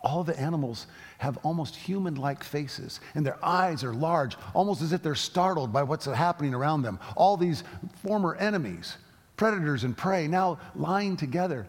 all 0.02 0.24
the 0.24 0.40
animals 0.40 0.88
have 1.18 1.38
almost 1.44 1.76
human 1.76 2.16
like 2.16 2.44
faces, 2.44 3.02
and 3.16 3.26
their 3.26 3.44
eyes 3.44 3.84
are 3.84 3.94
large, 3.94 4.38
almost 4.54 4.81
as 4.81 4.94
if 4.94 5.04
they're 5.04 5.16
startled 5.16 5.74
by 5.74 5.84
what's 5.84 6.06
happening 6.06 6.54
around 6.54 6.81
them. 6.81 7.00
All 7.18 7.36
these 7.36 7.64
former 8.02 8.36
enemies, 8.36 8.98
predators 9.36 9.84
and 9.84 9.98
prey, 9.98 10.28
now 10.28 10.60
lying 10.76 11.18
together, 11.18 11.68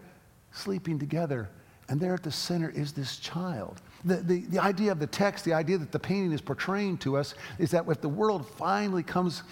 sleeping 0.52 0.98
together, 0.98 1.48
and 1.88 2.00
there 2.00 2.14
at 2.14 2.22
the 2.22 2.30
center 2.30 2.70
is 2.70 2.92
this 2.92 3.16
child. 3.16 3.80
The, 4.04 4.16
the, 4.16 4.40
the 4.46 4.58
idea 4.60 4.92
of 4.92 5.00
the 5.00 5.06
text, 5.08 5.44
the 5.44 5.54
idea 5.54 5.78
that 5.78 5.90
the 5.90 5.98
painting 5.98 6.32
is 6.32 6.40
portraying 6.40 6.98
to 6.98 7.16
us, 7.16 7.34
is 7.58 7.72
that 7.72 7.84
if 7.88 8.00
the 8.00 8.08
world 8.08 8.48
finally 8.48 9.02
comes 9.02 9.42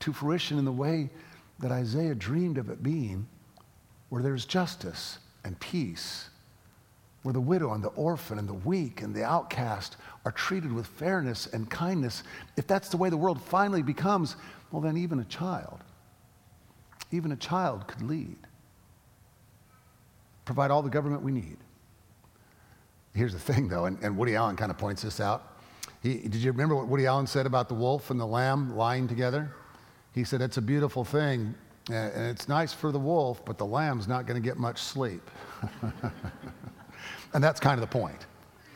to 0.00 0.12
fruition 0.12 0.58
in 0.58 0.64
the 0.64 0.72
way 0.72 1.10
that 1.58 1.72
Isaiah 1.72 2.14
dreamed 2.14 2.58
of 2.58 2.70
it 2.70 2.82
being, 2.82 3.26
where 4.08 4.22
there's 4.22 4.44
justice 4.44 5.18
and 5.44 5.58
peace, 5.60 6.30
where 7.22 7.32
the 7.32 7.40
widow 7.40 7.72
and 7.72 7.82
the 7.82 7.88
orphan 7.88 8.38
and 8.38 8.48
the 8.48 8.54
weak 8.54 9.02
and 9.02 9.14
the 9.14 9.24
outcast 9.24 9.96
are 10.24 10.32
treated 10.32 10.72
with 10.72 10.86
fairness 10.86 11.46
and 11.48 11.68
kindness, 11.68 12.22
if 12.56 12.66
that's 12.66 12.88
the 12.88 12.96
way 12.96 13.10
the 13.10 13.16
world 13.16 13.40
finally 13.40 13.82
becomes, 13.82 14.36
well, 14.70 14.80
then 14.80 14.96
even 14.96 15.18
a 15.18 15.24
child, 15.24 15.82
even 17.10 17.32
a 17.32 17.36
child 17.36 17.86
could 17.88 18.02
lead, 18.02 18.36
provide 20.44 20.70
all 20.70 20.82
the 20.82 20.90
government 20.90 21.22
we 21.22 21.32
need. 21.32 21.56
Here's 23.14 23.32
the 23.32 23.38
thing, 23.38 23.68
though, 23.68 23.86
and, 23.86 23.98
and 24.02 24.16
Woody 24.16 24.36
Allen 24.36 24.56
kind 24.56 24.70
of 24.70 24.78
points 24.78 25.02
this 25.02 25.20
out. 25.20 25.58
He, 26.02 26.14
did 26.14 26.36
you 26.36 26.52
remember 26.52 26.76
what 26.76 26.86
Woody 26.86 27.06
Allen 27.06 27.26
said 27.26 27.46
about 27.46 27.68
the 27.68 27.74
wolf 27.74 28.10
and 28.10 28.20
the 28.20 28.26
lamb 28.26 28.76
lying 28.76 29.08
together? 29.08 29.52
He 30.18 30.24
said, 30.24 30.42
It's 30.42 30.56
a 30.56 30.62
beautiful 30.62 31.04
thing, 31.04 31.54
and 31.88 32.26
it's 32.26 32.48
nice 32.48 32.72
for 32.72 32.90
the 32.90 32.98
wolf, 32.98 33.44
but 33.44 33.56
the 33.56 33.64
lamb's 33.64 34.08
not 34.08 34.26
going 34.26 34.34
to 34.34 34.44
get 34.44 34.56
much 34.56 34.82
sleep. 34.82 35.30
and 37.34 37.44
that's 37.44 37.60
kind 37.60 37.80
of 37.80 37.88
the 37.88 37.98
point. 37.98 38.26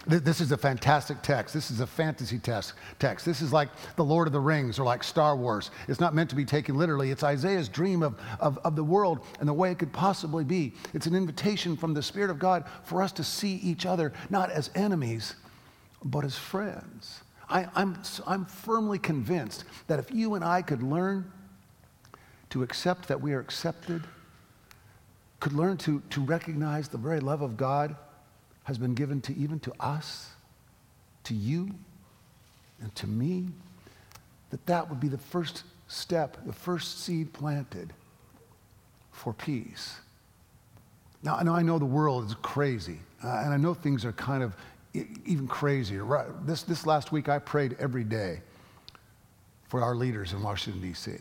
This 0.07 0.41
is 0.41 0.53
a 0.53 0.57
fantastic 0.57 1.21
text. 1.21 1.53
This 1.53 1.73
is 1.73 1.81
a 1.81 1.87
fantasy 1.87 2.39
text. 2.39 2.75
text. 3.01 3.27
This 3.27 3.43
is 3.43 3.53
like 3.53 3.71
the 3.97 4.05
Lord 4.05 4.29
of 4.29 4.33
the 4.33 4.41
Rings 4.41 4.79
or 4.79 4.85
like 4.85 5.03
Star 5.03 5.37
Wars. 5.37 5.73
It's 5.89 5.99
not 5.99 6.15
meant 6.15 6.31
to 6.31 6.37
be 6.37 6.45
taken 6.45 6.77
literally. 6.77 7.11
It's 7.11 7.25
Isaiah's 7.25 7.69
dream 7.69 8.05
of, 8.05 8.21
of, 8.39 8.59
of 8.59 8.77
the 8.77 8.85
world 8.85 9.27
and 9.41 9.49
the 9.49 9.53
way 9.53 9.73
it 9.73 9.81
could 9.81 9.93
possibly 9.93 10.45
be. 10.45 10.75
It's 10.95 11.07
an 11.07 11.15
invitation 11.17 11.77
from 11.77 11.93
the 11.93 12.03
Spirit 12.03 12.31
of 12.31 12.39
God 12.39 12.65
for 12.85 13.03
us 13.03 13.11
to 13.13 13.25
see 13.25 13.57
each 13.57 13.85
other 13.85 14.13
not 14.31 14.51
as 14.51 14.71
enemies, 14.77 15.35
but 16.05 16.25
as 16.25 16.37
friends. 16.37 17.23
I, 17.49 17.67
I'm, 17.75 17.99
I'm 18.27 18.45
firmly 18.45 18.99
convinced 18.99 19.65
that 19.87 19.99
if 19.99 20.11
you 20.13 20.35
and 20.35 20.45
I 20.45 20.63
could 20.63 20.83
learn 20.83 21.31
to 22.51 22.63
accept 22.63 23.09
that 23.09 23.21
we 23.21 23.33
are 23.33 23.41
accepted, 23.41 24.03
could 25.41 25.53
learn 25.53 25.77
to, 25.79 26.03
to 26.11 26.21
recognize 26.21 26.89
the 26.89 26.99
very 26.99 27.21
love 27.21 27.43
of 27.43 27.57
God 27.57 27.97
has 28.65 28.79
been 28.79 28.95
given 28.95 29.21
to 29.23 29.37
even 29.37 29.59
to 29.61 29.73
us, 29.81 30.31
to 31.25 31.35
you, 31.35 31.71
and 32.81 32.95
to 32.95 33.07
me, 33.07 33.49
that 34.51 34.65
that 34.67 34.89
would 34.89 35.01
be 35.01 35.09
the 35.09 35.19
first 35.19 35.65
step, 35.89 36.37
the 36.47 36.53
first 36.53 37.03
seed 37.03 37.33
planted 37.33 37.93
for 39.11 39.33
peace. 39.33 39.97
Now, 41.23 41.37
I 41.37 41.43
know, 41.43 41.55
I 41.55 41.63
know 41.63 41.79
the 41.79 41.85
world 41.85 42.27
is 42.27 42.35
crazy, 42.43 42.99
uh, 43.25 43.43
and 43.45 43.53
I 43.53 43.57
know 43.57 43.75
things 43.75 44.05
are 44.05 44.13
kind 44.13 44.43
of 44.43 44.55
even 44.95 45.47
crazier. 45.49 46.05
Right, 46.05 46.27
this, 46.47 46.63
this 46.63 46.87
last 46.87 47.13
week, 47.13 47.29
I 47.29 47.39
prayed 47.39 47.77
every 47.79 48.05
day 48.05 48.41
for 49.69 49.83
our 49.83 49.95
leaders 49.95 50.33
in 50.33 50.43
Washington, 50.43 50.83
D.C. 50.83 51.13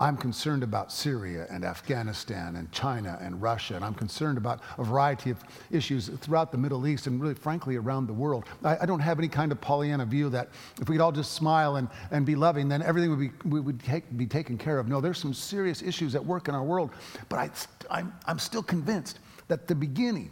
I'm 0.00 0.16
concerned 0.16 0.64
about 0.64 0.90
Syria 0.90 1.46
and 1.50 1.64
Afghanistan 1.64 2.56
and 2.56 2.70
China 2.72 3.16
and 3.22 3.40
Russia, 3.40 3.76
and 3.76 3.84
I'm 3.84 3.94
concerned 3.94 4.38
about 4.38 4.60
a 4.76 4.82
variety 4.82 5.30
of 5.30 5.38
issues 5.70 6.08
throughout 6.08 6.50
the 6.50 6.58
Middle 6.58 6.86
East 6.86 7.06
and 7.06 7.20
really, 7.22 7.34
frankly, 7.34 7.76
around 7.76 8.08
the 8.08 8.12
world. 8.12 8.44
I, 8.64 8.78
I 8.82 8.86
don't 8.86 9.00
have 9.00 9.20
any 9.20 9.28
kind 9.28 9.52
of 9.52 9.60
Pollyanna 9.60 10.04
view 10.04 10.28
that 10.30 10.48
if 10.80 10.88
we'd 10.88 11.00
all 11.00 11.12
just 11.12 11.32
smile 11.32 11.76
and, 11.76 11.88
and 12.10 12.26
be 12.26 12.34
loving, 12.34 12.68
then 12.68 12.82
everything 12.82 13.10
would, 13.10 13.20
be, 13.20 13.30
we 13.48 13.60
would 13.60 13.80
take, 13.84 14.04
be 14.16 14.26
taken 14.26 14.58
care 14.58 14.80
of. 14.80 14.88
No, 14.88 15.00
there's 15.00 15.18
some 15.18 15.32
serious 15.32 15.80
issues 15.80 16.16
at 16.16 16.24
work 16.24 16.48
in 16.48 16.56
our 16.56 16.64
world, 16.64 16.90
but 17.28 17.38
I, 17.38 17.50
I'm, 17.88 18.12
I'm 18.26 18.40
still 18.40 18.64
convinced 18.64 19.20
that 19.46 19.68
the 19.68 19.76
beginning 19.76 20.30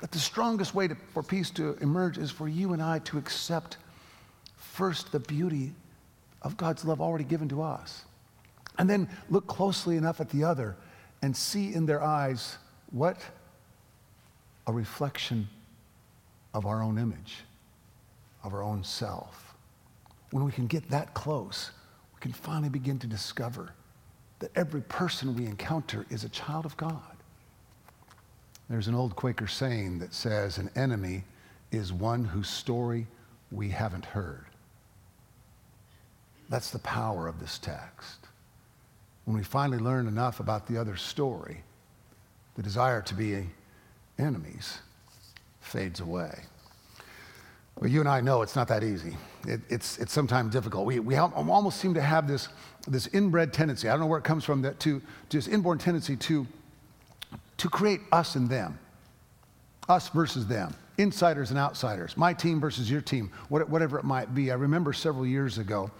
that 0.00 0.10
the 0.12 0.18
strongest 0.18 0.74
way 0.74 0.88
to, 0.88 0.94
for 1.12 1.22
peace 1.22 1.50
to 1.50 1.76
emerge 1.80 2.18
is 2.18 2.30
for 2.30 2.48
you 2.48 2.72
and 2.72 2.82
I 2.82 3.00
to 3.00 3.18
accept 3.18 3.78
first 4.56 5.10
the 5.10 5.20
beauty 5.20 5.72
of 6.42 6.56
God's 6.56 6.84
love 6.84 7.00
already 7.00 7.24
given 7.24 7.48
to 7.48 7.62
us. 7.62 8.04
And 8.78 8.88
then 8.88 9.08
look 9.28 9.46
closely 9.48 9.96
enough 9.96 10.20
at 10.20 10.30
the 10.30 10.44
other 10.44 10.76
and 11.22 11.36
see 11.36 11.74
in 11.74 11.84
their 11.84 12.02
eyes 12.02 12.58
what? 12.90 13.20
A 14.68 14.72
reflection 14.72 15.48
of 16.54 16.64
our 16.64 16.82
own 16.82 16.96
image, 16.98 17.38
of 18.44 18.54
our 18.54 18.62
own 18.62 18.84
self. 18.84 19.54
When 20.30 20.44
we 20.44 20.52
can 20.52 20.66
get 20.66 20.88
that 20.90 21.14
close, 21.14 21.72
we 22.14 22.20
can 22.20 22.32
finally 22.32 22.68
begin 22.68 22.98
to 23.00 23.06
discover 23.06 23.70
that 24.38 24.50
every 24.54 24.82
person 24.82 25.34
we 25.34 25.46
encounter 25.46 26.06
is 26.10 26.22
a 26.22 26.28
child 26.28 26.64
of 26.64 26.76
God. 26.76 27.17
There's 28.68 28.88
an 28.88 28.94
old 28.94 29.16
Quaker 29.16 29.46
saying 29.46 29.98
that 30.00 30.12
says, 30.12 30.58
An 30.58 30.70
enemy 30.76 31.24
is 31.70 31.92
one 31.92 32.24
whose 32.24 32.48
story 32.48 33.06
we 33.50 33.70
haven't 33.70 34.04
heard. 34.04 34.44
That's 36.48 36.70
the 36.70 36.78
power 36.78 37.26
of 37.26 37.40
this 37.40 37.58
text. 37.58 38.26
When 39.24 39.36
we 39.36 39.42
finally 39.42 39.78
learn 39.78 40.06
enough 40.06 40.40
about 40.40 40.66
the 40.66 40.78
other 40.78 40.96
story, 40.96 41.62
the 42.56 42.62
desire 42.62 43.02
to 43.02 43.14
be 43.14 43.46
enemies 44.18 44.78
fades 45.60 46.00
away. 46.00 46.40
But 47.80 47.90
you 47.90 48.00
and 48.00 48.08
I 48.08 48.20
know 48.20 48.42
it's 48.42 48.56
not 48.56 48.68
that 48.68 48.82
easy. 48.82 49.16
It, 49.46 49.60
it's, 49.68 49.98
it's 49.98 50.12
sometimes 50.12 50.52
difficult. 50.52 50.84
We, 50.84 50.98
we 50.98 51.16
almost 51.16 51.78
seem 51.78 51.94
to 51.94 52.00
have 52.00 52.26
this, 52.26 52.48
this 52.88 53.06
inbred 53.08 53.52
tendency, 53.52 53.88
I 53.88 53.92
don't 53.92 54.00
know 54.00 54.06
where 54.06 54.18
it 54.18 54.24
comes 54.24 54.44
from, 54.44 54.62
that 54.62 54.80
to, 54.80 55.00
to 55.28 55.36
this 55.36 55.46
inborn 55.46 55.78
tendency 55.78 56.16
to, 56.16 56.46
to 57.58 57.68
create 57.68 58.00
us 58.10 58.34
and 58.34 58.48
them, 58.48 58.78
us 59.88 60.08
versus 60.08 60.46
them, 60.46 60.74
insiders 60.96 61.50
and 61.50 61.58
outsiders, 61.58 62.16
my 62.16 62.32
team 62.32 62.60
versus 62.60 62.90
your 62.90 63.00
team, 63.00 63.30
whatever 63.48 63.98
it 63.98 64.04
might 64.04 64.34
be. 64.34 64.50
I 64.50 64.54
remember 64.54 64.92
several 64.92 65.26
years 65.26 65.58
ago, 65.58 65.90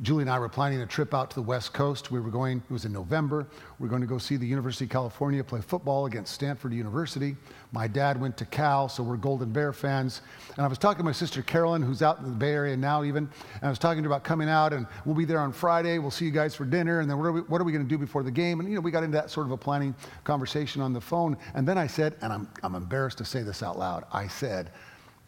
Julie 0.00 0.22
and 0.22 0.30
I 0.30 0.38
were 0.38 0.48
planning 0.48 0.80
a 0.80 0.86
trip 0.86 1.12
out 1.14 1.30
to 1.30 1.36
the 1.36 1.42
West 1.42 1.72
Coast. 1.72 2.10
We 2.10 2.18
were 2.18 2.30
going, 2.30 2.62
it 2.68 2.72
was 2.72 2.84
in 2.84 2.92
November. 2.92 3.46
We 3.78 3.84
were 3.84 3.90
going 3.90 4.00
to 4.00 4.06
go 4.06 4.18
see 4.18 4.36
the 4.36 4.46
University 4.46 4.86
of 4.86 4.90
California 4.90 5.44
play 5.44 5.60
football 5.60 6.06
against 6.06 6.32
Stanford 6.32 6.72
University. 6.72 7.36
My 7.72 7.86
dad 7.86 8.20
went 8.20 8.36
to 8.38 8.46
Cal, 8.46 8.88
so 8.88 9.02
we're 9.02 9.16
Golden 9.16 9.52
Bear 9.52 9.72
fans. 9.72 10.22
And 10.56 10.64
I 10.64 10.68
was 10.68 10.78
talking 10.78 10.98
to 10.98 11.04
my 11.04 11.12
sister 11.12 11.42
Carolyn, 11.42 11.82
who's 11.82 12.02
out 12.02 12.18
in 12.18 12.24
the 12.24 12.30
Bay 12.30 12.52
Area 12.52 12.76
now, 12.76 13.04
even. 13.04 13.28
And 13.54 13.62
I 13.62 13.68
was 13.68 13.78
talking 13.78 14.02
to 14.02 14.08
her 14.08 14.14
about 14.14 14.24
coming 14.24 14.48
out, 14.48 14.72
and 14.72 14.86
we'll 15.04 15.14
be 15.14 15.24
there 15.24 15.40
on 15.40 15.52
Friday. 15.52 15.98
We'll 15.98 16.10
see 16.10 16.24
you 16.24 16.30
guys 16.30 16.54
for 16.54 16.64
dinner. 16.64 17.00
And 17.00 17.10
then 17.10 17.18
what 17.18 17.26
are 17.26 17.32
we, 17.32 17.40
what 17.42 17.60
are 17.60 17.64
we 17.64 17.72
going 17.72 17.84
to 17.84 17.88
do 17.88 17.98
before 17.98 18.22
the 18.22 18.30
game? 18.30 18.60
And, 18.60 18.68
you 18.68 18.74
know, 18.74 18.80
we 18.80 18.90
got 18.90 19.04
into 19.04 19.16
that 19.16 19.30
sort 19.30 19.46
of 19.46 19.52
a 19.52 19.56
planning 19.56 19.94
conversation 20.24 20.80
on 20.80 20.92
the 20.92 21.00
phone. 21.00 21.36
And 21.54 21.68
then 21.68 21.76
I 21.76 21.86
said, 21.86 22.16
and 22.22 22.32
I'm, 22.32 22.48
I'm 22.62 22.74
embarrassed 22.74 23.18
to 23.18 23.24
say 23.24 23.42
this 23.42 23.62
out 23.62 23.78
loud, 23.78 24.04
I 24.12 24.26
said, 24.26 24.70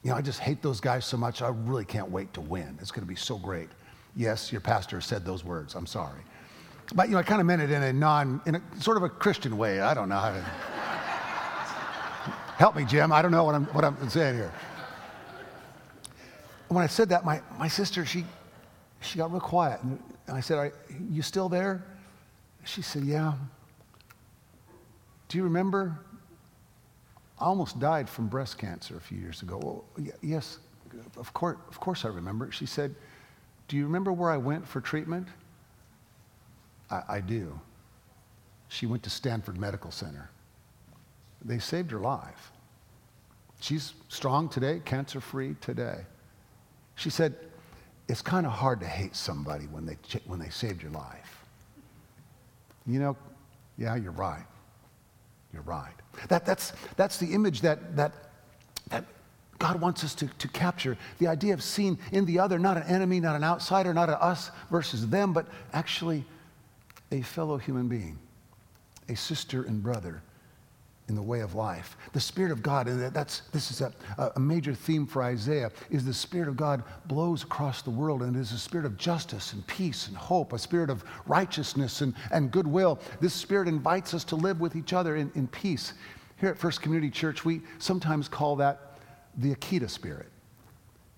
you 0.03 0.11
know, 0.11 0.17
I 0.17 0.23
just 0.23 0.41
hate 0.41 0.63
those 0.63 0.81
guys 0.81 1.07
so 1.07 1.17
much. 1.17 1.43
I 1.43 1.49
really 1.49 1.85
can't 1.85 2.11
wait 2.11 2.33
to 2.35 2.41
win. 2.41 2.79
It's 2.81 2.91
going 2.91 3.03
to 3.03 3.09
be 3.09 3.15
so 3.17 3.39
great. 3.39 3.69
Yes, 4.17 4.53
your 4.53 4.61
pastor 4.61 5.01
said 5.01 5.25
those 5.25 5.45
words. 5.45 5.75
I'm 5.75 5.87
sorry. 5.87 6.21
But, 6.95 7.09
you 7.09 7.15
know, 7.15 7.19
I 7.19 7.23
kind 7.23 7.41
of 7.41 7.47
meant 7.47 7.63
it 7.63 7.71
in 7.71 7.83
a 7.83 7.93
non, 7.93 8.41
in 8.47 8.57
a 8.57 8.63
sort 8.81 8.97
of 8.97 9.03
a 9.03 9.09
Christian 9.09 9.57
way. 9.57 9.81
I 9.81 9.95
don't 9.95 10.09
know 10.09 10.19
how 10.19 10.31
to. 10.31 10.41
Help 12.57 12.77
me, 12.77 12.85
Jim. 12.85 13.11
I 13.11 13.23
don't 13.23 13.33
know 13.33 13.45
what 13.45 13.55
I'm, 13.55 13.65
what 13.67 13.85
I'm 13.85 14.09
saying 14.09 14.37
here. 14.37 14.53
When 16.69 16.85
I 16.85 16.87
said 16.87 17.09
that, 17.09 17.25
my, 17.25 17.41
my 17.59 17.69
sister, 17.69 18.05
she, 18.05 18.25
she 19.01 19.19
got 19.19 19.33
real 19.33 19.41
quiet. 19.41 19.81
And 19.83 19.99
I 20.29 20.41
said, 20.41 20.59
Are 20.59 20.73
you 21.11 21.23
still 21.23 21.49
there? 21.49 21.85
She 22.65 22.83
said, 22.83 23.03
Yeah. 23.03 23.33
Do 25.29 25.39
you 25.39 25.45
remember? 25.45 25.99
I 27.41 27.47
almost 27.47 27.81
died 27.81 28.09
from 28.09 28.29
breast 28.29 28.59
cancer 28.59 28.97
a 28.97 29.01
few 29.01 29.19
years 29.19 29.43
ago. 29.43 29.59
Well, 29.63 29.85
yes, 30.23 30.59
of 31.17 31.33
course, 31.35 31.57
of 31.69 31.81
course 31.81 32.05
I 32.05 32.09
remember. 32.09 32.53
She 32.53 32.67
said, 32.67 32.95
do 33.69 33.77
you 33.77 33.85
remember 33.85 34.13
where 34.13 34.31
I 34.31 34.37
went 34.37 34.67
for 34.67 34.81
treatment? 34.81 35.29
I, 36.91 37.03
I 37.09 37.21
do. 37.21 37.59
She 38.69 38.87
went 38.87 39.03
to 39.05 39.11
Stanford 39.11 39.59
Medical 39.59 39.91
Center. 39.91 40.31
They 41.45 41.59
saved 41.59 41.91
her 41.91 42.01
life. 42.01 42.53
She's 43.61 43.95
strong 44.09 44.49
today, 44.49 44.81
cancer 44.85 45.21
free 45.21 45.57
today. 45.61 45.99
She 46.97 47.11
said, 47.11 47.35
It's 48.09 48.23
kind 48.23 48.47
of 48.47 48.53
hard 48.53 48.81
to 48.81 48.87
hate 48.87 49.17
somebody 49.17 49.65
when 49.67 49.87
they, 49.87 49.97
when 50.27 50.39
they 50.39 50.51
saved 50.51 50.83
your 50.83 50.93
life. 50.93 51.45
You 52.87 53.01
know, 53.01 53.17
yeah, 53.79 53.97
you're 53.97 54.13
right. 54.13 54.45
You're 55.53 55.63
right. 55.63 55.95
That, 56.29 56.45
that's, 56.45 56.73
that's 56.97 57.19
the 57.19 57.33
image 57.33 57.61
that, 57.63 57.97
that, 57.97 58.13
that 58.91 59.05
God 59.59 59.81
wants 59.81 60.05
us 60.05 60.15
to, 60.17 60.27
to 60.27 60.49
capture 60.49 60.97
the 61.19 61.29
idea 61.29 61.55
of 61.55 61.63
seeing 61.63 61.99
in 62.13 62.25
the 62.25 62.39
other 62.39 62.59
not 62.59 62.77
an 62.77 62.83
enemy, 62.85 63.21
not 63.21 63.37
an 63.37 63.45
outsider, 63.45 63.95
not 63.95 64.09
an 64.09 64.17
us 64.21 64.51
versus 64.71 65.09
them, 65.09 65.33
but 65.33 65.47
actually 65.73 66.25
a 67.13 67.23
fellow 67.23 67.57
human 67.57 67.89
being, 67.89 68.19
a 69.09 69.15
sister 69.15 69.65
and 69.65 69.83
brother 69.83 70.23
in 71.09 71.15
the 71.15 71.23
way 71.23 71.41
of 71.41 71.55
life. 71.55 71.97
The 72.15 72.21
Spirit 72.21 72.51
of 72.51 72.63
God, 72.63 72.89
and 72.89 73.13
that's, 73.13 73.43
this 73.53 73.71
is 73.71 73.83
a, 73.83 73.93
a 74.37 74.41
major 74.41 74.75
theme 74.75 75.07
for 75.07 75.23
Isaiah, 75.23 75.71
is 75.91 76.05
the 76.05 76.15
Spirit 76.15 76.49
of 76.49 76.57
God 76.57 76.83
blows 77.07 77.43
across 77.43 77.83
the 77.83 77.91
world, 77.91 78.23
and 78.23 78.35
it 78.35 78.41
is 78.41 78.53
a 78.53 78.59
spirit 78.59 78.87
of 78.87 78.97
justice 78.97 79.53
and 79.53 79.67
peace 79.67 80.09
and 80.09 80.17
hope, 80.17 80.55
a 80.55 80.59
spirit 80.59 80.89
of 80.89 81.05
righteousness 81.27 82.01
and, 82.01 82.15
and 82.31 82.51
goodwill. 82.51 82.99
This 83.21 83.35
Spirit 83.35 83.69
invites 83.69 84.15
us 84.15 84.25
to 84.25 84.37
live 84.37 84.61
with 84.61 84.77
each 84.77 84.95
other 84.95 85.17
in, 85.17 85.31
in 85.35 85.47
peace. 85.47 85.93
Here 86.41 86.49
at 86.49 86.59
First 86.59 86.81
Community 86.81 87.11
Church, 87.11 87.45
we 87.45 87.61
sometimes 87.79 88.27
call 88.27 88.57
that 88.57 88.94
the 89.37 89.55
Akita 89.55 89.89
spirit. 89.89 90.31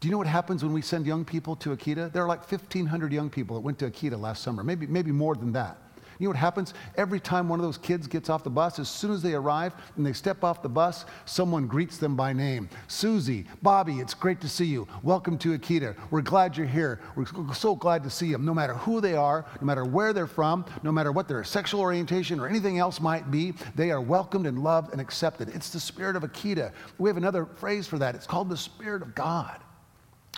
Do 0.00 0.08
you 0.08 0.12
know 0.12 0.18
what 0.18 0.26
happens 0.26 0.62
when 0.62 0.72
we 0.72 0.82
send 0.82 1.06
young 1.06 1.24
people 1.24 1.56
to 1.56 1.70
Akita? 1.70 2.12
There 2.12 2.22
are 2.22 2.28
like 2.28 2.50
1,500 2.50 3.12
young 3.12 3.30
people 3.30 3.56
that 3.56 3.62
went 3.62 3.78
to 3.78 3.90
Akita 3.90 4.18
last 4.20 4.42
summer, 4.42 4.62
maybe, 4.62 4.86
maybe 4.86 5.10
more 5.10 5.34
than 5.34 5.52
that. 5.52 5.78
You 6.18 6.24
know 6.24 6.30
what 6.30 6.38
happens? 6.38 6.72
Every 6.96 7.20
time 7.20 7.48
one 7.48 7.58
of 7.58 7.64
those 7.64 7.76
kids 7.76 8.06
gets 8.06 8.30
off 8.30 8.42
the 8.42 8.50
bus, 8.50 8.78
as 8.78 8.88
soon 8.88 9.12
as 9.12 9.20
they 9.20 9.34
arrive 9.34 9.74
and 9.96 10.06
they 10.06 10.14
step 10.14 10.44
off 10.44 10.62
the 10.62 10.68
bus, 10.68 11.04
someone 11.26 11.66
greets 11.66 11.98
them 11.98 12.16
by 12.16 12.32
name. 12.32 12.70
Susie, 12.88 13.44
Bobby, 13.62 14.00
it's 14.00 14.14
great 14.14 14.40
to 14.40 14.48
see 14.48 14.64
you. 14.64 14.88
Welcome 15.02 15.36
to 15.38 15.58
Akita. 15.58 15.94
We're 16.10 16.22
glad 16.22 16.56
you're 16.56 16.66
here. 16.66 17.00
We're 17.16 17.26
so 17.52 17.76
glad 17.76 18.02
to 18.04 18.10
see 18.10 18.32
them. 18.32 18.46
No 18.46 18.54
matter 18.54 18.74
who 18.74 19.02
they 19.02 19.14
are, 19.14 19.44
no 19.60 19.66
matter 19.66 19.84
where 19.84 20.14
they're 20.14 20.26
from, 20.26 20.64
no 20.82 20.90
matter 20.90 21.12
what 21.12 21.28
their 21.28 21.44
sexual 21.44 21.80
orientation 21.80 22.40
or 22.40 22.48
anything 22.48 22.78
else 22.78 22.98
might 22.98 23.30
be, 23.30 23.52
they 23.74 23.90
are 23.90 24.00
welcomed 24.00 24.46
and 24.46 24.62
loved 24.62 24.92
and 24.92 25.00
accepted. 25.00 25.50
It's 25.50 25.68
the 25.68 25.80
spirit 25.80 26.16
of 26.16 26.22
Akita. 26.22 26.72
We 26.96 27.10
have 27.10 27.18
another 27.18 27.44
phrase 27.44 27.86
for 27.86 27.98
that. 27.98 28.14
It's 28.14 28.26
called 28.26 28.48
the 28.48 28.56
spirit 28.56 29.02
of 29.02 29.14
God. 29.14 29.60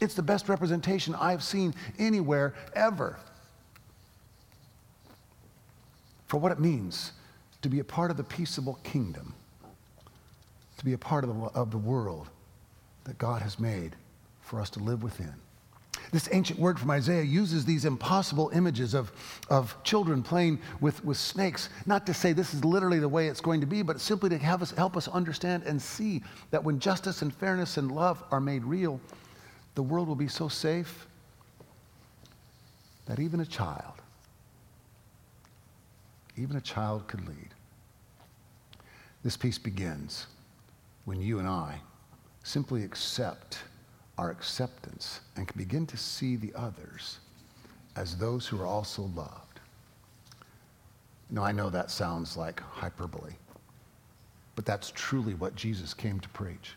It's 0.01 0.15
the 0.15 0.23
best 0.23 0.49
representation 0.49 1.15
I've 1.15 1.43
seen 1.43 1.75
anywhere 1.99 2.55
ever 2.75 3.19
for 6.29 6.37
what 6.37 6.53
it 6.53 6.61
means 6.61 7.13
to 7.63 7.69
be 7.69 7.81
a 7.81 7.85
part 7.85 8.11
of 8.11 8.17
the 8.17 8.23
peaceable 8.25 8.79
kingdom, 8.85 9.35
to 10.77 10.85
be 10.85 10.93
a 10.93 10.99
part 10.99 11.25
of 11.25 11.35
the, 11.35 11.47
of 11.47 11.71
the 11.71 11.79
world 11.79 12.29
that 13.05 13.19
God 13.19 13.43
has 13.43 13.59
made 13.59 13.97
for 14.43 14.61
us 14.61 14.71
to 14.71 14.79
live 14.79 15.03
within. 15.03 15.35
This 16.13 16.29
ancient 16.33 16.59
word 16.59 16.79
from 16.79 16.91
Isaiah 16.91 17.23
uses 17.23 17.65
these 17.65 17.85
impossible 17.85 18.51
images 18.55 18.95
of, 18.95 19.11
of 19.51 19.75
children 19.83 20.23
playing 20.23 20.61
with, 20.81 21.05
with 21.05 21.17
snakes, 21.17 21.69
not 21.87 22.07
to 22.07 22.15
say 22.15 22.33
this 22.33 22.55
is 22.55 22.65
literally 22.65 22.99
the 22.99 23.09
way 23.09 23.27
it's 23.29 23.41
going 23.41 23.61
to 23.61 23.67
be, 23.67 23.83
but 23.83 24.01
simply 24.01 24.31
to 24.31 24.39
have 24.39 24.63
us, 24.63 24.71
help 24.71 24.97
us 24.97 25.09
understand 25.09 25.65
and 25.65 25.81
see 25.81 26.23
that 26.51 26.63
when 26.63 26.79
justice 26.79 27.23
and 27.23 27.35
fairness 27.35 27.77
and 27.77 27.91
love 27.91 28.23
are 28.31 28.41
made 28.41 28.65
real, 28.65 29.01
the 29.75 29.83
world 29.83 30.09
will 30.09 30.15
be 30.15 30.29
so 30.29 30.49
safe 30.49 31.07
that 33.07 33.19
even 33.19 33.41
a 33.41 33.47
child 33.47 33.98
even 36.39 36.57
a 36.57 36.61
child 36.61 37.07
could 37.09 37.27
lead. 37.27 37.55
This 39.25 39.37
peace 39.37 39.59
begins 39.59 40.27
when 41.05 41.21
you 41.21 41.39
and 41.39 41.49
I 41.49 41.81
simply 42.45 42.85
accept 42.85 43.59
our 44.17 44.31
acceptance 44.31 45.21
and 45.37 45.47
can 45.47 45.59
begin 45.59 45.87
to 45.87 45.97
see 45.97 46.37
the 46.37 46.53
others 46.55 47.19
as 47.97 48.17
those 48.17 48.47
who 48.47 48.61
are 48.61 48.67
also 48.67 49.03
loved. 49.15 49.61
Now, 51.31 51.45
I 51.45 51.53
know 51.53 51.69
that 51.69 51.91
sounds 51.91 52.37
like 52.37 52.61
hyperbole, 52.61 53.35
but 54.55 54.65
that's 54.65 54.93
truly 54.95 55.35
what 55.35 55.57
Jesus 55.57 55.93
came 55.93 56.21
to 56.21 56.29
preach. 56.31 56.75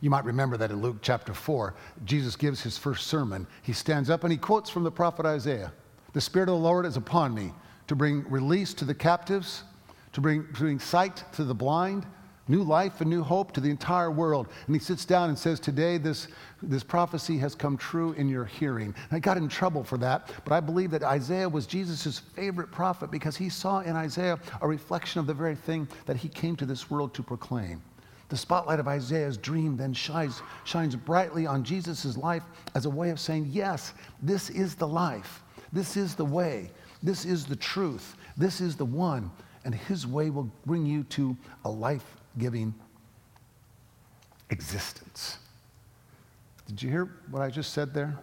You 0.00 0.10
might 0.10 0.24
remember 0.24 0.56
that 0.56 0.70
in 0.70 0.82
Luke 0.82 0.96
chapter 1.00 1.32
4, 1.32 1.74
Jesus 2.04 2.34
gives 2.34 2.60
his 2.60 2.76
first 2.76 3.06
sermon. 3.06 3.46
He 3.62 3.72
stands 3.72 4.10
up 4.10 4.24
and 4.24 4.32
he 4.32 4.38
quotes 4.38 4.68
from 4.68 4.82
the 4.82 4.90
prophet 4.90 5.26
Isaiah 5.26 5.72
The 6.12 6.20
Spirit 6.20 6.48
of 6.48 6.56
the 6.56 6.60
Lord 6.60 6.86
is 6.86 6.96
upon 6.96 7.34
me 7.34 7.52
to 7.86 7.94
bring 7.94 8.28
release 8.30 8.74
to 8.74 8.84
the 8.84 8.94
captives, 8.94 9.64
to 10.12 10.20
bring, 10.20 10.46
to 10.46 10.60
bring 10.60 10.78
sight 10.78 11.24
to 11.32 11.44
the 11.44 11.54
blind, 11.54 12.06
new 12.48 12.62
life 12.62 13.00
and 13.00 13.08
new 13.08 13.22
hope 13.22 13.52
to 13.52 13.60
the 13.60 13.70
entire 13.70 14.10
world. 14.10 14.48
And 14.66 14.74
he 14.74 14.80
sits 14.80 15.04
down 15.04 15.28
and 15.28 15.38
says, 15.38 15.60
Today, 15.60 15.98
this, 15.98 16.28
this 16.62 16.84
prophecy 16.84 17.38
has 17.38 17.54
come 17.54 17.76
true 17.76 18.12
in 18.12 18.28
your 18.28 18.44
hearing. 18.44 18.94
And 19.10 19.12
I 19.12 19.18
got 19.18 19.36
in 19.36 19.48
trouble 19.48 19.84
for 19.84 19.98
that, 19.98 20.30
but 20.44 20.52
I 20.52 20.60
believe 20.60 20.90
that 20.90 21.02
Isaiah 21.02 21.48
was 21.48 21.66
Jesus' 21.66 22.18
favorite 22.18 22.70
prophet 22.70 23.10
because 23.10 23.36
he 23.36 23.48
saw 23.48 23.80
in 23.80 23.96
Isaiah 23.96 24.38
a 24.60 24.68
reflection 24.68 25.20
of 25.20 25.26
the 25.26 25.34
very 25.34 25.56
thing 25.56 25.88
that 26.06 26.16
he 26.16 26.28
came 26.28 26.56
to 26.56 26.66
this 26.66 26.90
world 26.90 27.14
to 27.14 27.22
proclaim. 27.22 27.82
The 28.30 28.36
spotlight 28.36 28.80
of 28.80 28.88
Isaiah's 28.88 29.36
dream 29.36 29.76
then 29.76 29.92
shines, 29.92 30.42
shines 30.64 30.96
brightly 30.96 31.46
on 31.46 31.62
Jesus' 31.62 32.16
life 32.16 32.42
as 32.74 32.86
a 32.86 32.90
way 32.90 33.10
of 33.10 33.20
saying, 33.20 33.48
Yes, 33.50 33.92
this 34.22 34.50
is 34.50 34.74
the 34.74 34.88
life, 34.88 35.42
this 35.72 35.96
is 35.96 36.14
the 36.14 36.24
way. 36.24 36.70
This 37.04 37.26
is 37.26 37.44
the 37.44 37.54
truth. 37.54 38.16
This 38.36 38.60
is 38.60 38.74
the 38.74 38.84
one. 38.84 39.30
And 39.64 39.74
his 39.74 40.06
way 40.06 40.30
will 40.30 40.50
bring 40.66 40.84
you 40.86 41.04
to 41.04 41.36
a 41.64 41.70
life 41.70 42.16
giving 42.38 42.74
existence. 44.50 45.38
Did 46.66 46.82
you 46.82 46.90
hear 46.90 47.10
what 47.30 47.42
I 47.42 47.50
just 47.50 47.72
said 47.72 47.94
there? 47.94 48.18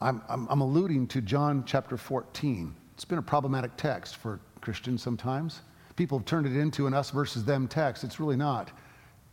I'm, 0.00 0.22
I'm, 0.28 0.46
I'm, 0.48 0.60
alluding 0.60 1.06
to 1.08 1.20
John 1.20 1.62
chapter 1.64 1.96
14 1.96 2.74
It's 2.94 3.04
been 3.04 3.18
a 3.18 3.22
problematic 3.22 3.76
text 3.76 4.16
for 4.16 4.40
Christians 4.60 5.02
sometimes. 5.02 5.60
People 5.94 6.18
have 6.18 6.24
turned 6.24 6.46
it 6.46 6.56
into 6.56 6.86
an 6.86 6.94
us 6.94 7.10
versus 7.10 7.44
them 7.44 7.68
text. 7.68 8.02
It's 8.02 8.18
really 8.18 8.36
not. 8.36 8.70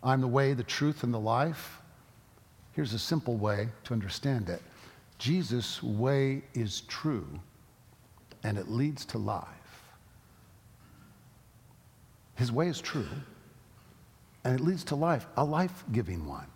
I'm 0.03 0.21
the 0.21 0.27
way, 0.27 0.53
the 0.53 0.63
truth, 0.63 1.03
and 1.03 1.13
the 1.13 1.19
life. 1.19 1.81
Here's 2.73 2.93
a 2.93 2.99
simple 2.99 3.37
way 3.37 3.69
to 3.85 3.93
understand 3.93 4.49
it 4.49 4.61
Jesus' 5.17 5.81
way 5.81 6.43
is 6.53 6.81
true, 6.81 7.27
and 8.43 8.57
it 8.57 8.69
leads 8.69 9.05
to 9.05 9.17
life. 9.17 9.47
His 12.35 12.51
way 12.51 12.67
is 12.67 12.79
true, 12.79 13.07
and 14.43 14.59
it 14.59 14.63
leads 14.63 14.83
to 14.85 14.95
life, 14.95 15.25
a 15.35 15.43
life 15.43 15.83
giving 15.91 16.25
one 16.25 16.47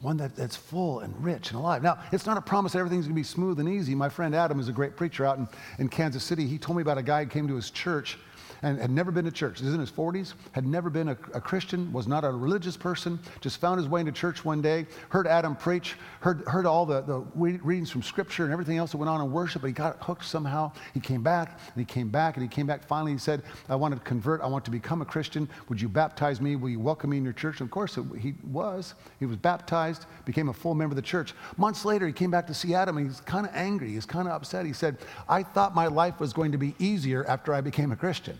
one 0.00 0.16
that, 0.18 0.36
that's 0.36 0.56
full 0.56 1.00
and 1.00 1.14
rich 1.22 1.50
and 1.50 1.58
alive. 1.58 1.82
Now, 1.82 1.98
it's 2.12 2.26
not 2.26 2.36
a 2.36 2.40
promise 2.40 2.72
that 2.72 2.78
everything's 2.78 3.06
going 3.06 3.16
to 3.16 3.20
be 3.20 3.24
smooth 3.24 3.58
and 3.58 3.68
easy. 3.68 3.94
My 3.94 4.08
friend 4.08 4.34
Adam 4.34 4.60
is 4.60 4.68
a 4.68 4.72
great 4.72 4.96
preacher 4.96 5.26
out 5.26 5.38
in, 5.38 5.48
in 5.78 5.88
Kansas 5.88 6.22
City. 6.22 6.46
He 6.46 6.58
told 6.58 6.76
me 6.76 6.82
about 6.82 6.98
a 6.98 7.02
guy 7.02 7.24
who 7.24 7.30
came 7.30 7.48
to 7.48 7.56
his 7.56 7.70
church 7.70 8.18
and 8.62 8.78
had 8.78 8.90
never 8.90 9.10
been 9.10 9.24
to 9.24 9.30
church. 9.30 9.60
He 9.60 9.64
was 9.64 9.74
in 9.74 9.80
his 9.80 9.90
40s, 9.90 10.34
had 10.52 10.66
never 10.66 10.90
been 10.90 11.08
a, 11.08 11.16
a, 11.34 11.40
Christian, 11.40 11.92
was 11.92 12.08
not 12.08 12.24
a 12.24 12.30
religious 12.30 12.76
person, 12.76 13.18
just 13.40 13.60
found 13.60 13.78
his 13.78 13.88
way 13.88 14.00
into 14.00 14.12
church 14.12 14.44
one 14.44 14.60
day, 14.60 14.86
heard 15.10 15.26
Adam 15.26 15.54
preach, 15.54 15.96
heard, 16.20 16.42
heard 16.46 16.66
all 16.66 16.84
the, 16.84 17.02
the 17.02 17.20
readings 17.34 17.90
from 17.90 18.02
Scripture 18.02 18.44
and 18.44 18.52
everything 18.52 18.76
else 18.76 18.92
that 18.92 18.98
went 18.98 19.08
on 19.08 19.20
in 19.20 19.30
worship, 19.30 19.62
but 19.62 19.68
he 19.68 19.72
got 19.72 20.02
hooked 20.02 20.24
somehow. 20.24 20.72
He 20.94 21.00
came 21.00 21.22
back, 21.22 21.60
and 21.74 21.80
he 21.80 21.84
came 21.84 22.08
back, 22.08 22.36
and 22.36 22.42
he 22.42 22.48
came 22.48 22.66
back. 22.66 22.84
Finally, 22.84 23.12
he 23.12 23.18
said, 23.18 23.42
I 23.68 23.76
want 23.76 23.94
to 23.94 24.00
convert. 24.00 24.40
I 24.40 24.46
want 24.46 24.64
to 24.64 24.70
become 24.70 25.02
a 25.02 25.04
Christian. 25.04 25.48
Would 25.68 25.80
you 25.80 25.88
baptize 25.88 26.40
me? 26.40 26.56
Will 26.56 26.70
you 26.70 26.80
welcome 26.80 27.10
me 27.10 27.18
in 27.18 27.24
your 27.24 27.32
church? 27.32 27.60
And 27.60 27.68
of 27.68 27.70
course, 27.70 27.98
he 28.18 28.34
was. 28.50 28.94
He 29.18 29.26
was 29.26 29.36
baptized, 29.36 30.06
became 30.24 30.48
a 30.48 30.52
full 30.52 30.74
member 30.74 30.92
of 30.92 30.96
the 30.96 31.02
church. 31.02 31.34
Months 31.56 31.84
later, 31.84 32.06
he 32.06 32.12
came 32.12 32.30
back 32.30 32.46
to 32.48 32.54
see 32.54 32.74
Adam, 32.74 32.96
and 32.96 33.06
he's 33.06 33.20
kind 33.20 33.46
of 33.46 33.54
angry. 33.54 33.92
He's 33.92 34.06
kind 34.06 34.26
of 34.26 34.34
upset. 34.34 34.66
He 34.66 34.72
said, 34.72 34.98
I 35.28 35.42
thought 35.42 35.74
my 35.74 35.86
life 35.86 36.20
was 36.20 36.32
going 36.32 36.52
to 36.52 36.58
be 36.58 36.74
easier 36.78 37.24
after 37.26 37.54
I 37.54 37.60
became 37.60 37.92
a 37.92 37.96
Christian. 37.96 38.38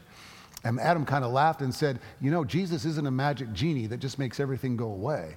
And 0.65 0.81
Adam 0.81 1.05
kind 1.05 1.25
of 1.25 1.33
laughed 1.33 1.61
and 1.63 1.75
said, 1.75 2.01
You 2.21 2.31
know, 2.31 2.45
Jesus 2.45 2.85
isn't 2.85 3.07
a 3.07 3.11
magic 3.11 3.53
genie 3.53 3.87
that 3.87 3.99
just 3.99 4.19
makes 4.19 4.41
everything 4.41 4.77
go 4.77 4.87
away. 4.87 5.37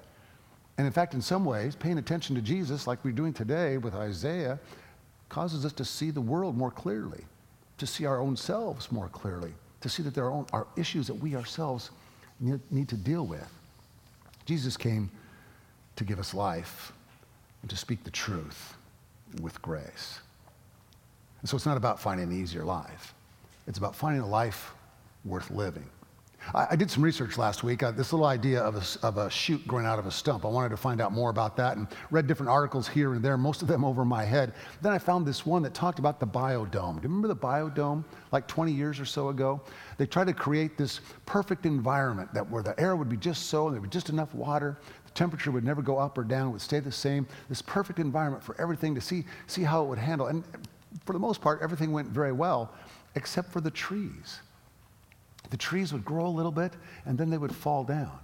And 0.78 0.88
in 0.88 0.94
fact, 0.94 1.14
in 1.14 1.22
some 1.22 1.46
ways, 1.46 1.76
paying 1.76 1.98
attention 1.98 2.36
to 2.36 2.42
Jesus, 2.42 2.88
like 2.88 3.04
we're 3.04 3.12
doing 3.12 3.34
today 3.34 3.78
with 3.78 3.94
Isaiah, 3.94 4.60
causes 5.30 5.66
us 5.66 5.74
to 5.74 5.86
see 5.86 6.12
the 6.12 6.22
world 6.22 6.58
more 6.58 6.72
clearly, 6.72 7.24
to 7.78 7.86
see 7.86 8.06
our 8.06 8.20
own 8.20 8.36
selves 8.36 8.92
more 8.92 9.08
clearly, 9.10 9.54
to 9.82 9.90
see 9.90 10.02
that 10.04 10.16
there 10.16 10.32
are, 10.32 10.46
are 10.52 10.68
issues 10.76 11.08
that 11.08 11.14
we 11.14 11.36
ourselves 11.36 11.92
need, 12.40 12.60
need 12.72 12.90
to 12.90 12.98
deal 12.98 13.26
with. 13.26 13.48
Jesus 14.46 14.76
came 14.76 15.10
to 15.98 16.04
give 16.04 16.20
us 16.20 16.34
life 16.34 16.92
and 17.62 17.70
to 17.70 17.78
speak 17.78 18.04
the 18.04 18.12
truth 18.12 18.74
with 19.40 19.62
grace. 19.62 20.20
And 21.42 21.50
so 21.50 21.56
it's 21.56 21.66
not 21.66 21.78
about 21.78 22.00
finding 22.00 22.30
an 22.30 22.42
easier 22.42 22.64
life, 22.64 23.14
it's 23.68 23.78
about 23.78 23.96
finding 23.96 24.22
a 24.22 24.28
life 24.28 24.74
worth 25.26 25.52
living. 25.52 25.90
I, 26.54 26.68
I 26.72 26.76
did 26.76 26.90
some 26.90 27.04
research 27.04 27.38
last 27.38 27.64
week. 27.64 27.84
Uh, 27.84 27.92
this 27.92 28.12
little 28.12 28.26
idea 28.26 28.62
of 28.62 28.76
a, 28.76 29.06
of 29.06 29.18
a 29.18 29.30
shoot 29.30 29.66
growing 29.68 29.86
out 29.86 30.00
of 30.00 30.06
a 30.06 30.12
stump. 30.12 30.46
I 30.46 30.48
wanted 30.48 30.70
to 30.70 30.78
find 30.78 31.02
out 31.02 31.12
more 31.12 31.30
about 31.30 31.56
that 31.58 31.78
and 31.78 31.88
read 32.10 32.28
different 32.28 32.50
articles 32.50 32.88
here 32.88 33.14
and 33.14 33.24
there, 33.24 33.38
most 33.38 33.62
of 33.62 33.68
them 33.68 33.86
over 33.92 34.04
my 34.04 34.24
head. 34.24 34.54
Then 34.82 34.92
I 34.92 34.98
found 34.98 35.26
this 35.26 35.46
one 35.46 35.62
that 35.64 35.74
talked 35.74 36.00
about 36.00 36.20
the 36.20 36.28
biodome. 36.28 36.96
Do 36.96 37.04
you 37.04 37.10
remember 37.10 37.28
the 37.28 37.36
biodome? 37.36 38.04
Like 38.32 38.48
20 38.48 38.72
years 38.72 39.00
or 39.00 39.06
so 39.06 39.30
ago? 39.30 39.62
They 39.98 40.06
tried 40.06 40.28
to 40.28 40.34
create 40.34 40.78
this 40.78 41.02
perfect 41.26 41.66
environment 41.66 42.34
that 42.34 42.50
where 42.50 42.64
the 42.64 42.80
air 42.80 42.96
would 42.96 43.10
be 43.10 43.18
just 43.18 43.48
so, 43.48 43.68
and 43.68 43.76
there 43.76 43.82
would 43.82 43.90
be 43.90 43.94
just 43.94 44.10
enough 44.10 44.34
water, 44.34 44.78
the 45.06 45.12
temperature 45.12 45.52
would 45.52 45.64
never 45.64 45.82
go 45.82 45.98
up 45.98 46.18
or 46.18 46.24
down, 46.24 46.48
it 46.48 46.52
would 46.52 46.62
stay 46.62 46.80
the 46.80 46.92
same. 46.92 47.28
This 47.50 47.62
perfect 47.62 48.00
environment 48.00 48.44
for 48.44 48.60
everything 48.60 48.96
to 48.96 49.02
see, 49.02 49.26
see 49.48 49.64
how 49.64 49.84
it 49.84 49.88
would 49.88 50.00
handle. 50.00 50.28
And 50.28 50.44
for 51.06 51.14
the 51.14 51.20
most 51.20 51.42
part, 51.42 51.62
everything 51.62 51.92
went 51.92 52.08
very 52.08 52.32
well, 52.32 52.74
except 53.16 53.52
for 53.52 53.62
the 53.62 53.72
trees 53.72 54.40
the 55.52 55.58
trees 55.58 55.94
would 55.94 56.04
grow 56.04 56.26
a 56.26 56.28
little 56.28 56.52
bit 56.52 56.74
and 57.06 57.18
then 57.18 57.30
they 57.30 57.38
would 57.38 57.56
fall 57.56 57.84
down. 57.84 58.18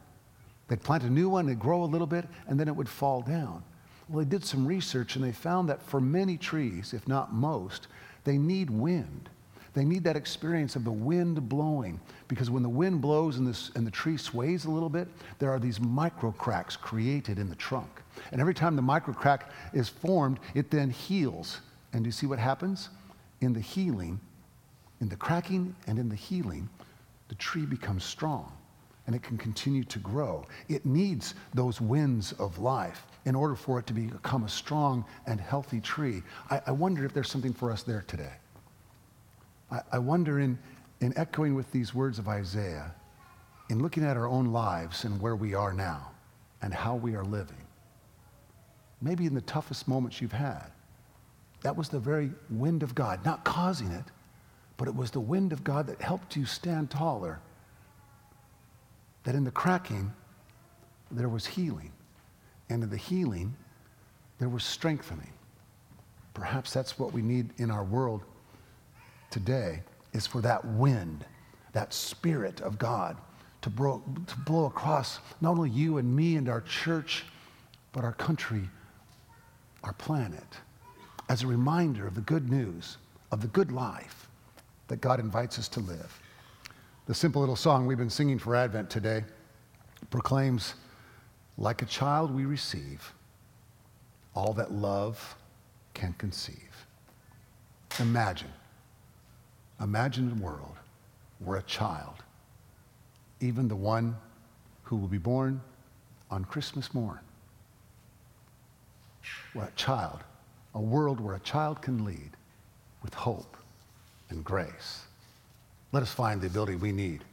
They'd 0.68 0.82
plant 0.82 1.04
a 1.04 1.10
new 1.10 1.30
one, 1.30 1.48
it'd 1.48 1.60
grow 1.60 1.84
a 1.84 1.86
little 1.86 2.08
bit, 2.08 2.26
and 2.48 2.60
then 2.60 2.68
it 2.68 2.76
would 2.76 2.90
fall 2.90 3.22
down. 3.22 3.64
Well, 4.10 4.24
they 4.24 4.30
did 4.30 4.44
some 4.44 4.66
research 4.66 5.16
and 5.16 5.24
they 5.24 5.32
found 5.32 5.70
that 5.70 5.82
for 5.84 6.02
many 6.02 6.38
trees, 6.38 6.94
if 6.94 7.08
not 7.08 7.34
most, 7.34 7.88
they 8.24 8.38
need 8.38 8.70
wind. 8.70 9.30
They 9.74 9.86
need 9.86 10.04
that 10.06 10.16
experience 10.16 10.76
of 10.76 10.84
the 10.84 10.92
wind 10.92 11.48
blowing 11.48 12.00
because 12.28 12.50
when 12.50 12.64
the 12.64 12.70
wind 12.70 13.00
blows 13.00 13.38
and, 13.38 13.46
this, 13.46 13.72
and 13.76 13.86
the 13.86 13.92
tree 13.92 14.18
sways 14.18 14.66
a 14.66 14.72
little 14.72 14.90
bit, 14.90 15.08
there 15.40 15.52
are 15.52 15.60
these 15.60 15.80
micro 15.80 16.32
cracks 16.32 16.76
created 16.76 17.38
in 17.38 17.50
the 17.50 17.56
trunk. 17.56 17.90
And 18.32 18.42
every 18.42 18.56
time 18.56 18.76
the 18.76 18.82
micro 18.82 19.14
crack 19.14 19.52
is 19.74 19.88
formed, 19.88 20.40
it 20.56 20.72
then 20.72 20.90
heals. 20.90 21.62
And 21.94 22.04
do 22.04 22.08
you 22.08 22.12
see 22.12 22.26
what 22.26 22.40
happens? 22.40 22.90
In 23.42 23.54
the 23.54 23.60
healing, 23.60 24.20
in 25.00 25.10
the 25.10 25.16
cracking 25.16 25.76
and 25.86 26.00
in 26.00 26.10
the 26.10 26.16
healing, 26.16 26.70
the 27.28 27.36
tree 27.36 27.66
becomes 27.66 28.04
strong 28.04 28.52
and 29.06 29.16
it 29.16 29.24
can 29.24 29.38
continue 29.38 29.84
to 29.86 30.00
grow. 30.00 30.46
It 30.68 30.86
needs 30.86 31.34
those 31.54 31.80
winds 31.80 32.34
of 32.34 32.60
life 32.60 33.08
in 33.26 33.36
order 33.36 33.56
for 33.56 33.80
it 33.80 33.88
to 33.88 33.94
become 33.94 34.44
a 34.44 34.50
strong 34.50 35.06
and 35.26 35.40
healthy 35.40 35.80
tree. 35.80 36.22
I, 36.50 36.62
I 36.68 36.72
wonder 36.72 37.06
if 37.06 37.14
there's 37.14 37.30
something 37.30 37.54
for 37.54 37.72
us 37.72 37.84
there 37.84 38.04
today. 38.06 38.34
I, 39.72 39.80
I 39.94 40.00
wonder, 40.00 40.40
in, 40.40 40.60
in 41.00 41.18
echoing 41.18 41.56
with 41.56 41.72
these 41.72 41.94
words 41.94 42.20
of 42.20 42.28
Isaiah, 42.28 42.94
in 43.70 43.82
looking 43.82 44.04
at 44.04 44.18
our 44.18 44.28
own 44.28 44.48
lives 44.48 45.06
and 45.06 45.20
where 45.22 45.36
we 45.36 45.54
are 45.54 45.74
now 45.74 46.12
and 46.62 46.74
how 46.74 46.96
we 46.96 47.16
are 47.16 47.24
living, 47.24 47.56
maybe 49.02 49.26
in 49.26 49.34
the 49.34 49.42
toughest 49.42 49.88
moments 49.88 50.22
you've 50.22 50.32
had, 50.34 50.66
that 51.62 51.76
was 51.76 51.88
the 51.88 52.00
very 52.00 52.32
wind 52.50 52.84
of 52.84 52.94
God, 52.94 53.24
not 53.26 53.46
causing 53.46 53.92
it, 53.92 54.06
but 54.78 54.88
it 54.88 54.96
was 54.96 55.12
the 55.12 55.20
wind 55.20 55.52
of 55.52 55.64
God 55.64 55.88
that 55.88 56.02
helped 56.02 56.36
you 56.36 56.46
stand 56.46 56.92
taller. 56.92 57.40
That 59.24 59.36
in 59.36 59.44
the 59.44 59.52
cracking, 59.52 60.14
there 61.12 61.30
was 61.30 61.46
healing. 61.46 61.92
And 62.70 62.84
in 62.84 62.90
the 62.90 62.98
healing, 62.98 63.56
there 64.40 64.50
was 64.50 64.64
strengthening. 64.64 65.34
Perhaps 66.34 66.72
that's 66.72 67.00
what 67.00 67.12
we 67.12 67.24
need 67.24 67.50
in 67.58 67.72
our 67.72 67.84
world 67.84 68.22
today 69.32 69.82
is 70.14 70.28
for 70.28 70.42
that 70.42 70.64
wind, 70.64 71.26
that 71.74 71.94
spirit 71.94 72.62
of 72.62 72.78
God 72.78 73.18
to 73.62 73.70
blow, 73.70 74.04
to 74.28 74.38
blow 74.38 74.66
across 74.66 75.20
not 75.42 75.52
only 75.52 75.72
you 75.72 75.98
and 75.98 76.16
me 76.16 76.36
and 76.36 76.48
our 76.48 76.62
church, 76.62 77.26
but 77.92 78.04
our 78.04 78.14
country, 78.14 78.70
our 79.84 79.94
planet, 79.94 80.58
as 81.30 81.42
a 81.42 81.48
reminder 81.48 82.06
of 82.06 82.14
the 82.14 82.22
good 82.22 82.50
news, 82.50 82.98
of 83.32 83.42
the 83.42 83.48
good 83.48 83.72
life 83.72 84.27
that 84.88 85.02
God 85.02 85.20
invites 85.20 85.60
us 85.60 85.68
to 85.70 85.80
live. 85.80 86.20
The 87.08 87.14
simple 87.14 87.42
little 87.42 87.56
song 87.56 87.86
we've 87.86 87.98
been 87.98 88.10
singing 88.10 88.40
for 88.40 88.56
Advent 88.56 88.90
today 88.90 89.24
proclaims, 90.10 90.76
like 91.58 91.82
a 91.82 91.86
child 91.86 92.34
we 92.34 92.46
receive 92.46 93.14
all 94.36 94.54
that 94.54 94.72
love 94.72 95.36
can 95.94 96.14
conceive. 96.18 96.86
Imagine, 98.00 98.52
imagine 99.82 100.32
a 100.32 100.44
world 100.44 100.76
where 101.40 101.58
a 101.58 101.64
child, 101.64 102.24
even 103.40 103.68
the 103.68 103.76
one 103.76 104.16
who 104.84 104.96
will 104.96 105.08
be 105.08 105.18
born 105.18 105.60
on 106.30 106.46
Christmas 106.46 106.94
morn, 106.94 107.20
where 109.54 109.66
a 109.66 109.72
child, 109.72 110.20
a 110.76 110.82
world 110.82 111.20
where 111.20 111.36
a 111.36 111.40
child 111.40 111.82
can 111.82 112.06
lead 112.06 112.32
with 113.02 113.14
hope 113.14 113.57
and 114.30 114.44
grace. 114.44 115.06
Let 115.92 116.04
us 116.04 116.12
find 116.12 116.42
the 116.42 116.48
ability 116.48 116.76
we 116.76 116.92
need 116.92 117.24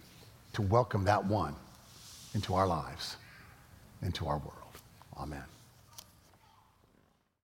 to 0.55 0.63
welcome 0.63 1.05
that 1.05 1.25
one 1.25 1.55
into 2.35 2.55
our 2.55 2.67
lives, 2.67 3.17
into 4.03 4.27
our 4.27 4.39
world. 4.39 4.53
Amen. 5.19 5.54